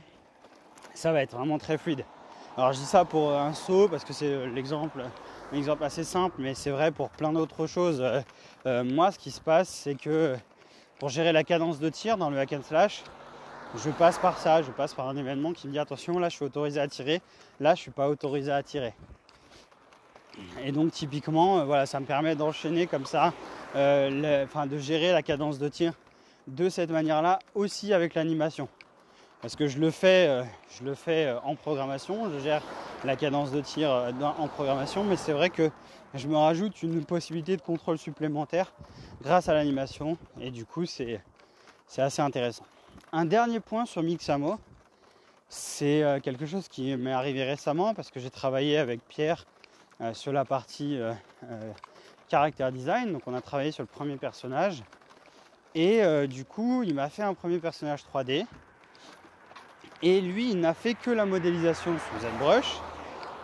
ça 0.93 1.13
va 1.13 1.23
être 1.23 1.35
vraiment 1.35 1.57
très 1.57 1.79
fluide. 1.79 2.05
Alors 2.59 2.73
je 2.73 2.79
dis 2.79 2.85
ça 2.85 3.07
pour 3.07 3.33
un 3.33 3.55
saut 3.55 3.89
parce 3.89 4.05
que 4.05 4.13
c'est 4.13 4.27
euh, 4.27 4.47
l'exemple, 4.47 5.03
un 5.53 5.57
exemple 5.57 5.85
assez 5.85 6.05
simple, 6.05 6.37
mais 6.39 6.55
c'est 6.55 6.71
vrai 6.71 6.91
pour 6.91 7.09
plein 7.09 7.33
d'autres 7.33 7.67
choses. 7.67 8.03
Euh, 8.67 8.85
moi, 8.85 9.13
ce 9.13 9.19
qui 9.19 9.31
se 9.31 9.41
passe, 9.41 9.69
c'est 9.71 9.95
que 9.95 10.37
pour 10.99 11.09
gérer 11.09 11.33
la 11.33 11.45
cadence 11.45 11.79
de 11.79 11.89
tir 11.89 12.17
dans 12.17 12.29
le 12.29 12.39
hack 12.39 12.53
and 12.53 12.63
slash, 12.63 13.03
je 13.85 13.91
passe 13.91 14.19
par 14.19 14.39
ça, 14.39 14.63
je 14.63 14.71
passe 14.71 14.95
par 14.95 15.09
un 15.09 15.17
événement 15.17 15.53
qui 15.53 15.67
me 15.67 15.73
dit 15.73 15.79
attention, 15.79 16.19
là 16.19 16.29
je 16.29 16.37
suis 16.37 16.45
autorisé 16.45 16.81
à 16.81 16.89
tirer, 16.89 17.21
là 17.61 17.75
je 17.75 17.81
suis 17.81 17.91
pas 17.91 18.09
autorisé 18.09 18.51
à 18.51 18.63
tirer. 18.63 18.95
Et 20.63 20.73
donc 20.73 20.93
typiquement, 20.93 21.61
euh, 21.61 21.65
voilà, 21.65 21.87
ça 21.87 22.01
me 22.01 22.07
permet 22.07 22.35
d'enchaîner 22.35 22.87
comme 22.87 23.07
ça, 23.07 23.33
euh, 23.75 24.47
de 24.67 24.79
gérer 24.79 25.13
la 25.13 25.23
cadence 25.23 25.59
de 25.59 25.69
tir 25.69 25.93
de 26.47 26.69
cette 26.69 26.91
manière-là 26.91 27.39
aussi 27.55 27.93
avec 27.93 28.15
l'animation. 28.15 28.69
Parce 29.43 29.57
que 29.57 29.67
je 29.67 29.79
le 29.79 29.91
fais, 29.91 30.29
euh, 30.29 30.43
je 30.79 30.85
le 30.85 30.95
fais 30.95 31.35
en 31.45 31.55
programmation, 31.55 32.31
je 32.33 32.39
gère 32.39 32.63
la 33.05 33.17
cadence 33.17 33.51
de 33.51 33.61
tir 33.61 33.91
en 33.91 34.49
programmation, 34.49 35.05
mais 35.05 35.17
c'est 35.17 35.33
vrai 35.33 35.51
que 35.51 35.71
je 36.15 36.29
me 36.29 36.37
rajoute 36.37 36.83
une 36.83 37.05
possibilité 37.05 37.57
de 37.57 37.63
contrôle 37.63 37.99
supplémentaire 37.99 38.73
grâce 39.23 39.49
à 39.49 39.55
l'animation, 39.55 40.17
et 40.41 40.51
du 40.51 40.65
coup 40.65 40.87
c'est 40.87 41.21
assez 41.99 42.23
intéressant. 42.23 42.65
Un 43.17 43.25
dernier 43.25 43.61
point 43.61 43.87
sur 43.87 44.03
Mixamo, 44.03 44.59
c'est 45.49 46.03
euh, 46.03 46.21
quelque 46.21 46.45
chose 46.45 46.69
qui 46.69 46.95
m'est 46.97 47.15
arrivé 47.15 47.45
récemment 47.45 47.95
parce 47.95 48.11
que 48.11 48.21
j'ai 48.21 48.29
travaillé 48.29 48.77
avec 48.77 49.01
Pierre 49.09 49.47
euh, 50.03 50.13
sur 50.13 50.35
la 50.35 50.45
partie 50.45 50.99
euh, 51.01 51.15
caractère 52.29 52.71
design. 52.71 53.15
Donc 53.15 53.23
on 53.25 53.33
a 53.33 53.41
travaillé 53.41 53.73
sur 53.73 53.83
le 53.83 53.87
premier 53.87 54.19
personnage. 54.19 54.83
Et 55.75 56.27
du 56.27 56.45
coup, 56.45 56.83
il 56.83 56.95
m'a 56.95 57.09
fait 57.09 57.23
un 57.23 57.33
premier 57.33 57.59
personnage 57.59 58.03
3D. 58.13 58.45
Et 60.03 60.21
lui, 60.21 60.51
il 60.51 60.61
n'a 60.61 60.75
fait 60.75 60.93
que 60.93 61.11
la 61.11 61.25
modélisation 61.25 61.97
sous 61.99 62.27
ZBrush 62.27 62.81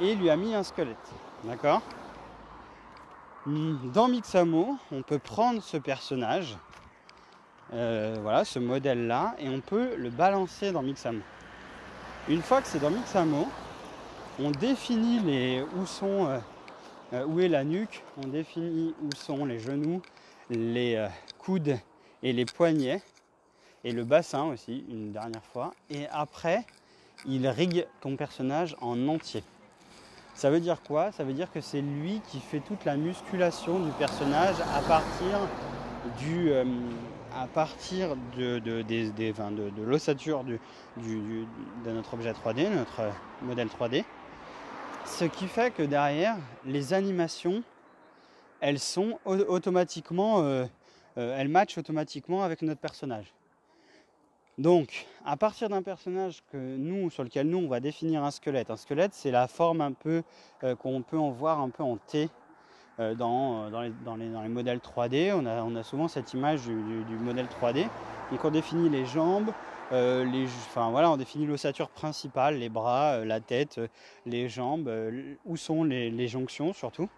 et 0.00 0.14
lui 0.14 0.28
a 0.28 0.36
mis 0.36 0.54
un 0.54 0.64
squelette. 0.64 0.96
D'accord? 1.44 1.80
Dans 3.46 4.08
Mixamo, 4.08 4.76
on 4.90 5.00
peut 5.02 5.18
prendre 5.18 5.62
ce 5.62 5.78
personnage 5.78 6.58
euh, 7.74 8.16
voilà, 8.20 8.44
ce 8.44 8.58
modèle-là, 8.58 9.34
et 9.38 9.48
on 9.48 9.60
peut 9.60 9.96
le 9.96 10.10
balancer 10.10 10.72
dans 10.72 10.82
Mixamo. 10.82 11.22
Une 12.28 12.42
fois 12.42 12.60
que 12.60 12.68
c'est 12.68 12.78
dans 12.78 12.90
Mixamo, 12.90 13.48
on 14.38 14.50
définit 14.50 15.20
les, 15.20 15.62
où, 15.76 15.86
sont, 15.86 16.26
euh, 16.26 16.38
euh, 17.14 17.24
où 17.24 17.40
est 17.40 17.48
la 17.48 17.64
nuque, 17.64 18.02
on 18.22 18.28
définit 18.28 18.94
où 19.02 19.08
sont 19.16 19.46
les 19.46 19.58
genoux, 19.58 20.02
les 20.50 21.06
coudes 21.38 21.78
et 22.22 22.34
les 22.34 22.44
poignets, 22.44 23.00
et 23.84 23.92
le 23.92 24.04
bassin 24.04 24.44
aussi, 24.44 24.84
une 24.90 25.12
dernière 25.12 25.44
fois. 25.44 25.72
Et 25.88 26.06
après, 26.10 26.66
il 27.26 27.48
rigue 27.48 27.86
ton 28.02 28.16
personnage 28.16 28.76
en 28.82 29.08
entier. 29.08 29.42
Ça 30.34 30.50
veut 30.50 30.60
dire 30.60 30.82
quoi? 30.82 31.10
Ça 31.12 31.24
veut 31.24 31.32
dire 31.32 31.50
que 31.50 31.60
c'est 31.60 31.80
lui 31.80 32.20
qui 32.28 32.40
fait 32.40 32.60
toute 32.60 32.84
la 32.84 32.96
musculation 32.96 33.80
du 33.80 33.90
personnage 33.92 34.56
à 34.74 34.80
partir 34.82 35.38
du, 36.18 36.52
à 37.36 37.46
partir 37.46 38.16
de, 38.36 38.58
de, 38.58 39.82
l'ossature 39.82 40.44
de 40.44 41.90
notre 41.90 42.14
objet 42.14 42.32
3D, 42.32 42.68
notre 42.70 43.02
modèle 43.42 43.68
3D. 43.68 44.04
Ce 45.06 45.24
qui 45.24 45.46
fait 45.46 45.72
que 45.72 45.82
derrière, 45.82 46.36
les 46.64 46.92
animations, 46.92 47.62
elles 48.60 48.78
sont 48.78 49.18
automatiquement, 49.24 50.40
euh, 50.40 50.64
euh, 51.18 51.36
elles 51.38 51.48
matchent 51.48 51.78
automatiquement 51.78 52.42
avec 52.42 52.62
notre 52.62 52.80
personnage. 52.80 53.32
Donc, 54.58 55.06
à 55.24 55.36
partir 55.36 55.68
d'un 55.68 55.82
personnage 55.82 56.42
que 56.52 56.76
nous, 56.76 57.10
sur 57.10 57.24
lequel 57.24 57.48
nous, 57.48 57.58
on 57.58 57.68
va 57.68 57.80
définir 57.80 58.22
un 58.22 58.30
squelette. 58.30 58.70
Un 58.70 58.76
squelette, 58.76 59.14
c'est 59.14 59.30
la 59.30 59.48
forme 59.48 59.80
un 59.80 59.92
peu 59.92 60.22
euh, 60.62 60.76
qu'on 60.76 61.02
peut 61.02 61.18
en 61.18 61.30
voir 61.30 61.60
un 61.60 61.70
peu 61.70 61.82
en 61.82 61.96
T 61.96 62.28
dans, 62.98 63.70
dans, 63.70 63.80
les, 63.80 63.92
dans, 64.04 64.16
les, 64.16 64.48
modèles 64.48 64.78
3D, 64.78 65.32
on 65.34 65.76
a, 65.76 65.82
souvent 65.82 66.08
cette 66.08 66.34
image 66.34 66.62
du, 66.62 67.16
modèle 67.20 67.46
3D. 67.46 67.86
Donc 68.30 68.44
on 68.44 68.50
définit 68.50 68.88
les 68.88 69.06
jambes, 69.06 69.50
les, 69.90 70.44
enfin 70.68 70.90
voilà, 70.90 71.10
on 71.10 71.16
définit 71.16 71.46
l'ossature 71.46 71.88
principale, 71.88 72.58
les 72.58 72.68
bras, 72.68 73.24
la 73.24 73.40
tête, 73.40 73.80
les 74.26 74.48
jambes, 74.48 74.90
où 75.44 75.56
sont 75.56 75.84
les, 75.84 76.10
les, 76.10 76.28
jonctions 76.28 76.72
surtout. 76.72 77.08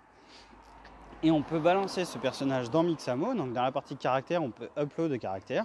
Et 1.24 1.30
on 1.30 1.42
peut 1.42 1.58
balancer 1.58 2.04
ce 2.04 2.18
personnage 2.18 2.70
dans 2.70 2.82
Mixamo, 2.82 3.34
donc 3.34 3.54
dans 3.54 3.62
la 3.62 3.72
partie 3.72 3.96
caractère, 3.96 4.42
on 4.42 4.50
peut 4.50 4.68
upload 4.78 5.10
de 5.10 5.16
caractères. 5.16 5.64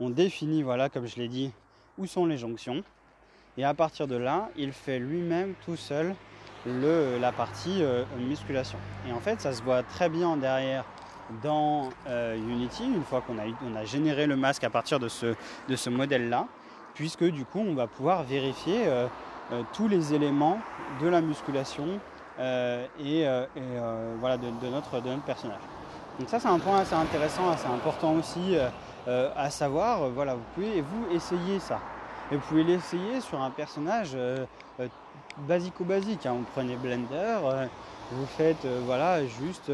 On 0.00 0.10
définit, 0.10 0.62
voilà, 0.62 0.88
comme 0.88 1.06
je 1.06 1.16
l'ai 1.16 1.28
dit, 1.28 1.52
où 1.98 2.06
sont 2.06 2.26
les 2.26 2.36
jonctions. 2.36 2.82
Et 3.56 3.64
à 3.64 3.74
partir 3.74 4.06
de 4.06 4.16
là, 4.16 4.50
il 4.56 4.72
fait 4.72 4.98
lui-même 4.98 5.54
tout 5.64 5.76
seul 5.76 6.14
le, 6.66 7.18
la 7.18 7.32
partie 7.32 7.82
euh, 7.82 8.04
musculation. 8.18 8.78
Et 9.08 9.12
en 9.12 9.20
fait, 9.20 9.40
ça 9.40 9.52
se 9.52 9.62
voit 9.62 9.82
très 9.82 10.08
bien 10.08 10.36
derrière 10.36 10.84
dans 11.42 11.90
euh, 12.06 12.36
Unity, 12.36 12.84
une 12.84 13.04
fois 13.04 13.20
qu'on 13.20 13.38
a, 13.38 13.42
on 13.70 13.76
a 13.76 13.84
généré 13.84 14.26
le 14.26 14.36
masque 14.36 14.64
à 14.64 14.70
partir 14.70 14.98
de 14.98 15.08
ce, 15.08 15.34
de 15.68 15.76
ce 15.76 15.90
modèle-là, 15.90 16.46
puisque 16.94 17.24
du 17.24 17.44
coup, 17.44 17.60
on 17.60 17.74
va 17.74 17.86
pouvoir 17.86 18.22
vérifier 18.22 18.86
euh, 18.86 19.06
tous 19.72 19.88
les 19.88 20.14
éléments 20.14 20.58
de 21.00 21.08
la 21.08 21.20
musculation 21.20 22.00
et, 23.00 23.26
voilà, 24.20 24.36
de, 24.36 24.68
notre, 24.70 25.00
de 25.00 25.08
notre 25.08 25.24
personnage. 25.24 25.60
Donc 26.18 26.28
ça, 26.28 26.38
c'est 26.38 26.48
un 26.48 26.58
point 26.58 26.80
assez 26.80 26.94
intéressant, 26.94 27.50
assez 27.50 27.66
important 27.66 28.12
aussi 28.12 28.56
à 29.06 29.50
savoir. 29.50 30.08
voilà, 30.10 30.34
vous 30.34 30.44
pouvez 30.54 30.82
vous 30.82 31.16
essayer 31.16 31.58
ça. 31.58 31.80
Et 32.30 32.36
vous 32.36 32.42
pouvez 32.46 32.62
l'essayer 32.62 33.20
sur 33.20 33.40
un 33.40 33.50
personnage 33.50 34.16
euh, 35.38 35.42
euh, 35.42 35.46
basico-basique. 35.46 36.26
Hein. 36.26 36.34
Vous 36.34 36.44
prenez 36.52 36.76
Blender, 36.76 37.38
euh, 37.44 37.66
vous 38.10 38.26
faites 38.26 38.66
voilà, 38.86 39.26
juste 39.26 39.70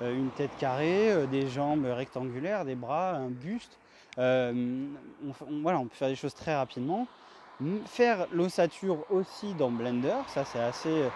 une 0.00 0.30
tête 0.30 0.50
carrée, 0.58 1.26
des 1.28 1.48
jambes 1.48 1.86
rectangulaires, 1.86 2.64
des 2.64 2.74
bras, 2.74 3.14
un 3.14 3.30
buste. 3.30 3.78
On, 4.18 5.62
voilà, 5.62 5.78
on 5.78 5.86
peut 5.86 5.94
faire 5.94 6.08
des 6.08 6.16
choses 6.16 6.34
très 6.34 6.54
rapidement. 6.56 7.06
Faire 7.86 8.26
l'ossature 8.32 8.98
aussi 9.10 9.54
dans 9.54 9.70
Blender, 9.70 10.16
ça 10.28 10.44
c'est 10.44 10.60
assez 10.60 11.08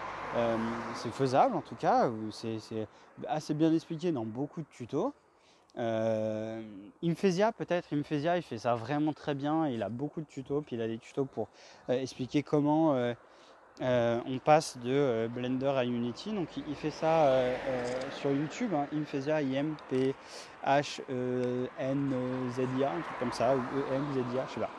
c'est 0.95 1.11
faisable 1.11 1.55
en 1.55 1.61
tout 1.61 1.75
cas, 1.75 2.09
c'est 2.31 2.87
assez 3.27 3.53
bien 3.53 3.73
expliqué 3.73 4.11
dans 4.11 4.25
beaucoup 4.25 4.61
de 4.61 4.67
tutos. 4.71 5.13
Euh, 5.77 6.61
peut-être, 7.57 7.93
Imfesia 7.93 8.37
il 8.37 8.43
fait 8.43 8.57
ça 8.57 8.75
vraiment 8.75 9.13
très 9.13 9.35
bien, 9.35 9.67
il 9.67 9.83
a 9.83 9.89
beaucoup 9.89 10.21
de 10.21 10.25
tutos, 10.25 10.61
puis 10.61 10.75
il 10.75 10.81
a 10.81 10.87
des 10.87 10.97
tutos 10.97 11.25
pour 11.25 11.47
euh, 11.89 11.93
expliquer 11.93 12.43
comment 12.43 13.13
euh, 13.81 14.19
on 14.27 14.37
passe 14.39 14.77
de 14.77 15.27
Blender 15.27 15.73
à 15.75 15.85
Unity. 15.85 16.31
Donc 16.33 16.49
il, 16.55 16.75
fait 16.75 16.91
ça 16.91 17.31
sur 18.11 18.31
YouTube, 18.31 18.73
hein, 18.75 18.85
Imfesia, 18.93 19.41
I-M-P-H-E-N-Z-I-A, 19.41 20.17
un 22.89 23.01
truc 23.01 23.19
comme 23.19 23.33
ça, 23.33 23.55
ou 23.55 23.59
E-M-Z-I-A, 23.59 24.45
je 24.47 24.53
sais 24.53 24.61
pas. 24.61 24.69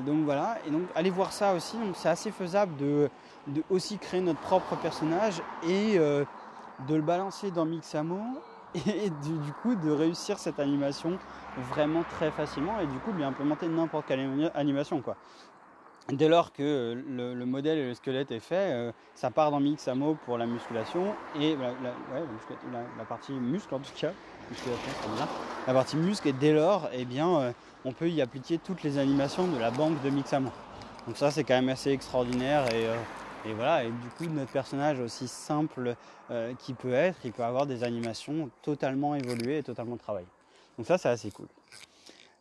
donc 0.00 0.24
voilà, 0.24 0.58
et 0.66 0.70
donc 0.70 0.82
allez 0.94 1.10
voir 1.10 1.32
ça 1.32 1.54
aussi, 1.54 1.76
donc 1.76 1.96
c'est 1.96 2.08
assez 2.08 2.30
faisable 2.30 2.76
de, 2.76 3.10
de, 3.48 3.64
aussi 3.70 3.98
créer 3.98 4.20
notre 4.20 4.40
propre 4.40 4.76
personnage 4.76 5.42
et 5.66 5.98
de 5.98 6.94
le 6.94 7.02
balancer 7.02 7.50
dans 7.50 7.64
Mixamo 7.64 8.20
et 8.74 9.10
du, 9.10 9.52
coup 9.62 9.74
de 9.74 9.90
réussir 9.90 10.38
cette 10.38 10.60
animation 10.60 11.18
vraiment 11.70 12.02
très 12.02 12.30
facilement 12.30 12.78
et 12.80 12.86
du 12.86 12.98
coup 12.98 13.12
de 13.12 13.16
lui 13.16 13.24
implémenter 13.24 13.66
n'importe 13.66 14.06
quelle 14.06 14.50
animation 14.54 15.00
quoi. 15.00 15.16
Dès 16.10 16.28
lors 16.28 16.52
que 16.52 17.02
le, 17.06 17.44
modèle 17.44 17.78
et 17.78 17.86
le 17.86 17.94
squelette 17.94 18.30
est 18.30 18.40
fait, 18.40 18.72
euh, 18.72 18.92
ça 19.14 19.30
part 19.30 19.50
dans 19.50 19.60
Mixamo 19.60 20.16
pour 20.24 20.38
la 20.38 20.46
musculation 20.46 21.14
et 21.38 21.54
la, 21.56 23.04
partie 23.04 23.32
muscle 23.32 23.74
en 23.74 23.78
tout 23.78 23.92
cas, 23.94 24.12
la 25.66 25.72
partie 25.74 25.96
muscle 25.96 26.28
et 26.28 26.32
dès 26.32 26.54
lors, 26.54 26.88
eh 26.94 27.04
bien, 27.04 27.28
euh, 27.28 27.52
on 27.84 27.92
peut 27.92 28.08
y 28.08 28.22
appliquer 28.22 28.56
toutes 28.58 28.82
les 28.82 28.96
animations 28.96 29.46
de 29.48 29.58
la 29.58 29.70
banque 29.70 30.00
de 30.02 30.08
Mixamo. 30.08 30.50
Donc 31.06 31.18
ça 31.18 31.30
c'est 31.30 31.44
quand 31.44 31.54
même 31.54 31.68
assez 31.68 31.90
extraordinaire 31.90 32.64
et 32.74 32.86
euh, 32.86 32.96
et 33.46 33.52
voilà, 33.52 33.84
et 33.84 33.90
du 33.90 34.08
coup, 34.16 34.24
notre 34.24 34.50
personnage, 34.50 35.00
aussi 35.00 35.28
simple 35.28 35.94
euh, 36.30 36.54
qu'il 36.54 36.74
peut 36.74 36.92
être, 36.92 37.18
il 37.24 37.32
peut 37.32 37.44
avoir 37.44 37.66
des 37.66 37.84
animations 37.84 38.50
totalement 38.62 39.14
évoluées 39.14 39.58
et 39.58 39.62
totalement 39.62 39.96
travaillées. 39.96 40.26
Donc 40.76 40.86
ça, 40.86 40.98
c'est 40.98 41.08
assez 41.08 41.30
cool. 41.30 41.46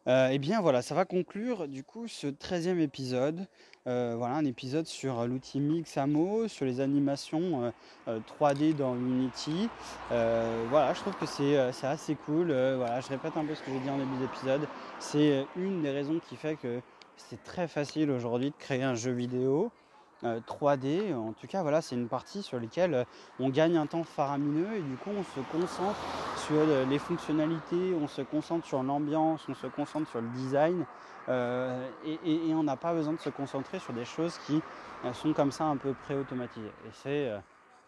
Euh, 0.07 0.29
et 0.29 0.39
bien 0.39 0.61
voilà, 0.61 0.81
ça 0.81 0.95
va 0.95 1.05
conclure 1.05 1.67
du 1.67 1.83
coup 1.83 2.07
ce 2.07 2.27
13e 2.27 2.79
épisode. 2.79 3.45
Euh, 3.87 4.15
voilà, 4.17 4.35
un 4.35 4.45
épisode 4.45 4.85
sur 4.85 5.25
l'outil 5.25 5.59
Mixamo, 5.59 6.47
sur 6.47 6.65
les 6.65 6.81
animations 6.81 7.71
3D 8.07 8.75
dans 8.75 8.95
Unity. 8.95 9.69
voilà, 10.09 10.93
je 10.93 10.99
trouve 10.99 11.15
que 11.15 11.25
c'est 11.25 11.57
assez 11.57 12.15
cool. 12.15 12.47
voilà, 12.47 12.99
je 12.99 13.07
répète 13.07 13.37
un 13.37 13.45
peu 13.45 13.55
ce 13.55 13.61
que 13.61 13.71
j'ai 13.71 13.79
dit 13.79 13.89
en 13.89 13.97
début 13.97 14.17
d'épisode. 14.19 14.67
C'est 14.99 15.45
une 15.55 15.81
des 15.81 15.91
raisons 15.91 16.19
qui 16.27 16.35
fait 16.35 16.55
que 16.55 16.81
c'est 17.15 17.41
très 17.43 17.67
facile 17.67 18.11
aujourd'hui 18.11 18.49
de 18.49 18.55
créer 18.57 18.83
un 18.83 18.95
jeu 18.95 19.11
vidéo. 19.11 19.71
3D. 20.23 21.12
Euh, 21.12 21.15
en 21.15 21.34
tout 21.34 21.47
cas, 21.47 21.62
voilà, 21.62 21.82
c'est 21.82 21.95
une 21.95 22.08
partie 22.08 22.41
sur 22.41 22.60
laquelle 22.60 22.93
euh, 22.93 23.03
on 23.39 23.49
gagne 23.49 23.77
un 23.77 23.86
temps 23.86 24.03
faramineux 24.03 24.75
et 24.75 24.82
du 24.82 24.95
coup, 24.95 25.12
on 25.17 25.23
se 25.23 25.39
concentre 25.51 25.99
sur 26.38 26.56
euh, 26.58 26.86
les 26.86 26.99
fonctionnalités, 26.99 27.95
on 27.99 28.08
se 28.08 28.21
concentre 28.21 28.65
sur 28.65 28.84
l'ambiance, 28.84 29.41
on 29.47 29.56
se 29.56 29.67
concentre 29.67 30.10
sur 30.10 30.21
le 30.21 30.27
design 30.30 30.86
et, 31.30 32.53
on 32.53 32.63
n'a 32.63 32.77
pas 32.77 32.93
besoin 32.93 33.12
de 33.12 33.19
se 33.19 33.30
concentrer 33.30 33.80
sur 33.80 33.91
des 33.91 34.06
choses 34.06 34.38
qui 34.47 34.62
sont 35.12 35.34
comme 35.34 35.51
ça 35.51 35.65
un 35.65 35.75
peu 35.75 35.93
pré-automatisées. 36.06 36.71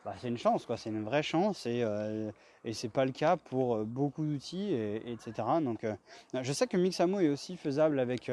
Bah, 0.06 0.14
c'est 0.18 0.30
une 0.30 0.38
chance, 0.38 0.66
quoi. 0.66 0.78
C'est 0.78 0.90
une 0.90 1.04
vraie 1.04 1.24
chance 1.24 1.66
et, 1.66 1.82
euh, 1.84 2.32
et 2.64 2.74
c'est 2.74 2.88
pas 2.90 3.04
le 3.04 3.12
cas 3.12 3.36
pour 3.36 3.76
euh, 3.76 3.84
beaucoup 3.84 4.24
d'outils, 4.24 4.74
et, 4.74 5.12
etc. 5.12 5.34
Donc, 5.62 5.84
euh, 5.84 5.94
je 6.42 6.54
sais 6.54 6.68
que 6.68 6.78
Mixamo 6.78 7.20
est 7.20 7.28
aussi 7.28 7.58
faisable 7.58 8.00
avec 8.00 8.32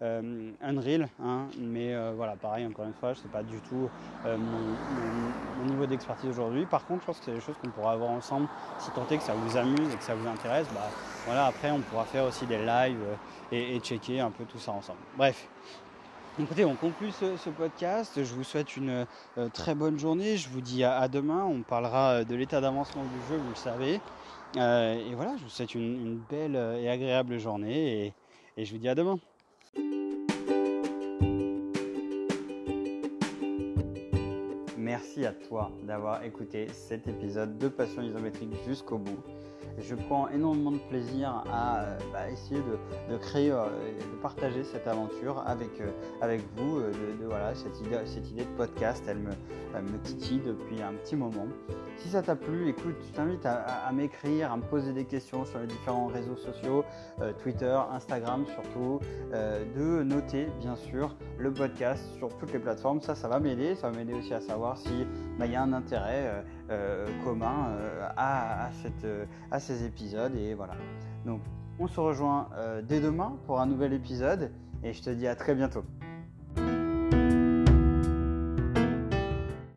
Unreal, 0.00 1.08
hein, 1.20 1.48
mais 1.58 1.94
voilà, 2.12 2.36
pareil, 2.36 2.66
encore 2.66 2.84
une 2.84 2.94
fois, 2.94 3.14
je 3.14 3.20
sais 3.20 3.28
pas 3.28 3.42
du 3.42 3.58
tout 3.62 3.90
mon, 4.24 5.64
niveau 5.66 5.86
d'expertise 5.86 6.30
aujourd'hui. 6.30 6.66
Par 6.66 6.86
contre, 6.86 7.00
je 7.02 7.06
pense 7.06 7.18
que 7.18 7.24
c'est 7.24 7.34
des 7.34 7.40
choses 7.40 7.56
qu'on 7.62 7.70
pourra 7.70 7.92
avoir 7.92 8.10
ensemble 8.10 8.48
si 8.78 8.90
tant 8.92 9.06
est 9.08 9.18
que 9.18 9.24
ça 9.24 9.34
vous 9.34 9.56
amuse 9.56 9.92
et 9.92 9.96
que 9.96 10.04
ça 10.04 10.14
vous 10.14 10.28
intéresse. 10.28 10.68
Bah, 10.72 10.88
voilà, 11.26 11.46
après, 11.46 11.70
on 11.70 11.80
pourra 11.80 12.04
faire 12.04 12.24
aussi 12.24 12.46
des 12.46 12.64
lives 12.64 13.04
et, 13.50 13.74
et 13.74 13.80
checker 13.80 14.20
un 14.20 14.30
peu 14.30 14.44
tout 14.44 14.58
ça 14.58 14.72
ensemble. 14.72 15.00
Bref. 15.16 15.48
Écoutez, 16.40 16.64
on 16.64 16.76
conclut 16.76 17.10
ce, 17.10 17.50
podcast. 17.50 18.22
Je 18.22 18.32
vous 18.32 18.44
souhaite 18.44 18.76
une 18.76 19.06
euh, 19.38 19.48
très 19.52 19.74
bonne 19.74 19.98
journée. 19.98 20.36
Je 20.36 20.48
vous 20.48 20.60
dis 20.60 20.84
à, 20.84 21.08
demain. 21.08 21.44
On 21.44 21.62
parlera 21.62 22.20
euh, 22.20 22.24
de 22.24 22.36
l'état 22.36 22.60
d'avancement 22.60 23.02
du 23.02 23.28
jeu, 23.28 23.36
vous 23.36 23.48
le 23.48 23.56
savez. 23.56 24.00
Euh, 24.56 24.94
et 24.94 25.14
voilà, 25.16 25.36
je 25.36 25.42
vous 25.42 25.50
souhaite 25.50 25.74
une, 25.74 26.20
belle 26.30 26.54
et 26.80 26.88
agréable 26.88 27.38
journée. 27.38 28.14
et 28.56 28.64
je 28.64 28.72
vous 28.72 28.78
dis 28.78 28.88
à 28.88 28.94
demain. 28.94 29.18
Merci 34.76 35.26
à 35.26 35.32
toi 35.32 35.72
d'avoir 35.82 36.22
écouté 36.22 36.68
cet 36.72 37.08
épisode 37.08 37.58
de 37.58 37.66
Passion 37.66 38.00
isométrique 38.00 38.54
jusqu'au 38.64 38.98
bout 38.98 39.18
je 39.80 39.94
prends 39.94 40.28
énormément 40.28 40.72
de 40.72 40.78
plaisir 40.78 41.44
à 41.52 41.80
euh, 41.80 41.98
bah, 42.12 42.30
essayer 42.30 42.60
de, 43.10 43.16
créer, 43.16 43.50
euh, 43.50 43.66
de 43.66 44.22
partager 44.22 44.64
cette 44.64 44.86
aventure 44.86 45.42
avec, 45.46 45.80
euh, 45.80 45.90
avec 46.20 46.42
vous. 46.56 46.80
De, 46.80 46.92
cette, 47.54 48.30
idée, 48.30 48.44
de 48.44 48.56
podcast, 48.56 49.04
elle 49.08 49.18
me, 49.18 49.98
titille 50.02 50.40
depuis 50.40 50.82
un 50.82 50.92
petit 50.94 51.16
moment. 51.16 51.46
Si 51.96 52.08
ça 52.08 52.22
t'a 52.22 52.36
plu, 52.36 52.68
écoute, 52.68 52.96
je 53.06 53.12
t'invite 53.12 53.44
à, 53.44 53.90
m'écrire, 53.92 54.52
à 54.52 54.56
me 54.56 54.62
poser 54.62 54.92
des 54.92 55.04
questions 55.04 55.44
sur 55.44 55.58
les 55.58 55.66
différents 55.66 56.06
réseaux 56.06 56.36
sociaux, 56.36 56.84
Twitter, 57.42 57.78
Instagram 57.92 58.44
surtout, 58.46 59.00
de 59.32 60.02
noter 60.02 60.46
bien 60.60 60.76
sûr 60.76 61.16
le 61.38 61.52
podcast 61.52 62.04
sur 62.16 62.28
toutes 62.38 62.52
les 62.52 62.58
plateformes. 62.58 63.00
Ça, 63.00 63.14
ça 63.14 63.28
va 63.28 63.40
m'aider. 63.40 63.74
Ça 63.74 63.90
va 63.90 63.96
m'aider 63.96 64.14
aussi 64.14 64.32
à 64.32 64.40
savoir 64.40 64.78
si 64.78 65.06
bah, 65.38 65.46
y 65.46 65.56
a 65.56 65.62
un 65.62 65.72
intérêt 65.72 66.44
commun 67.24 67.76
à, 68.16 68.70
cette, 68.82 69.06
à 69.50 69.60
ces 69.60 69.84
épisodes. 69.84 70.34
Et 70.36 70.54
voilà. 70.54 70.74
Donc, 71.24 71.40
on 71.78 71.86
se 71.86 72.00
rejoint 72.00 72.48
dès 72.82 73.00
demain 73.00 73.36
pour 73.46 73.60
un 73.60 73.66
nouvel 73.66 73.92
épisode. 73.92 74.50
Et 74.82 74.92
je 74.92 75.02
te 75.02 75.10
dis 75.10 75.26
à 75.26 75.34
très 75.34 75.54
bientôt. 75.54 75.84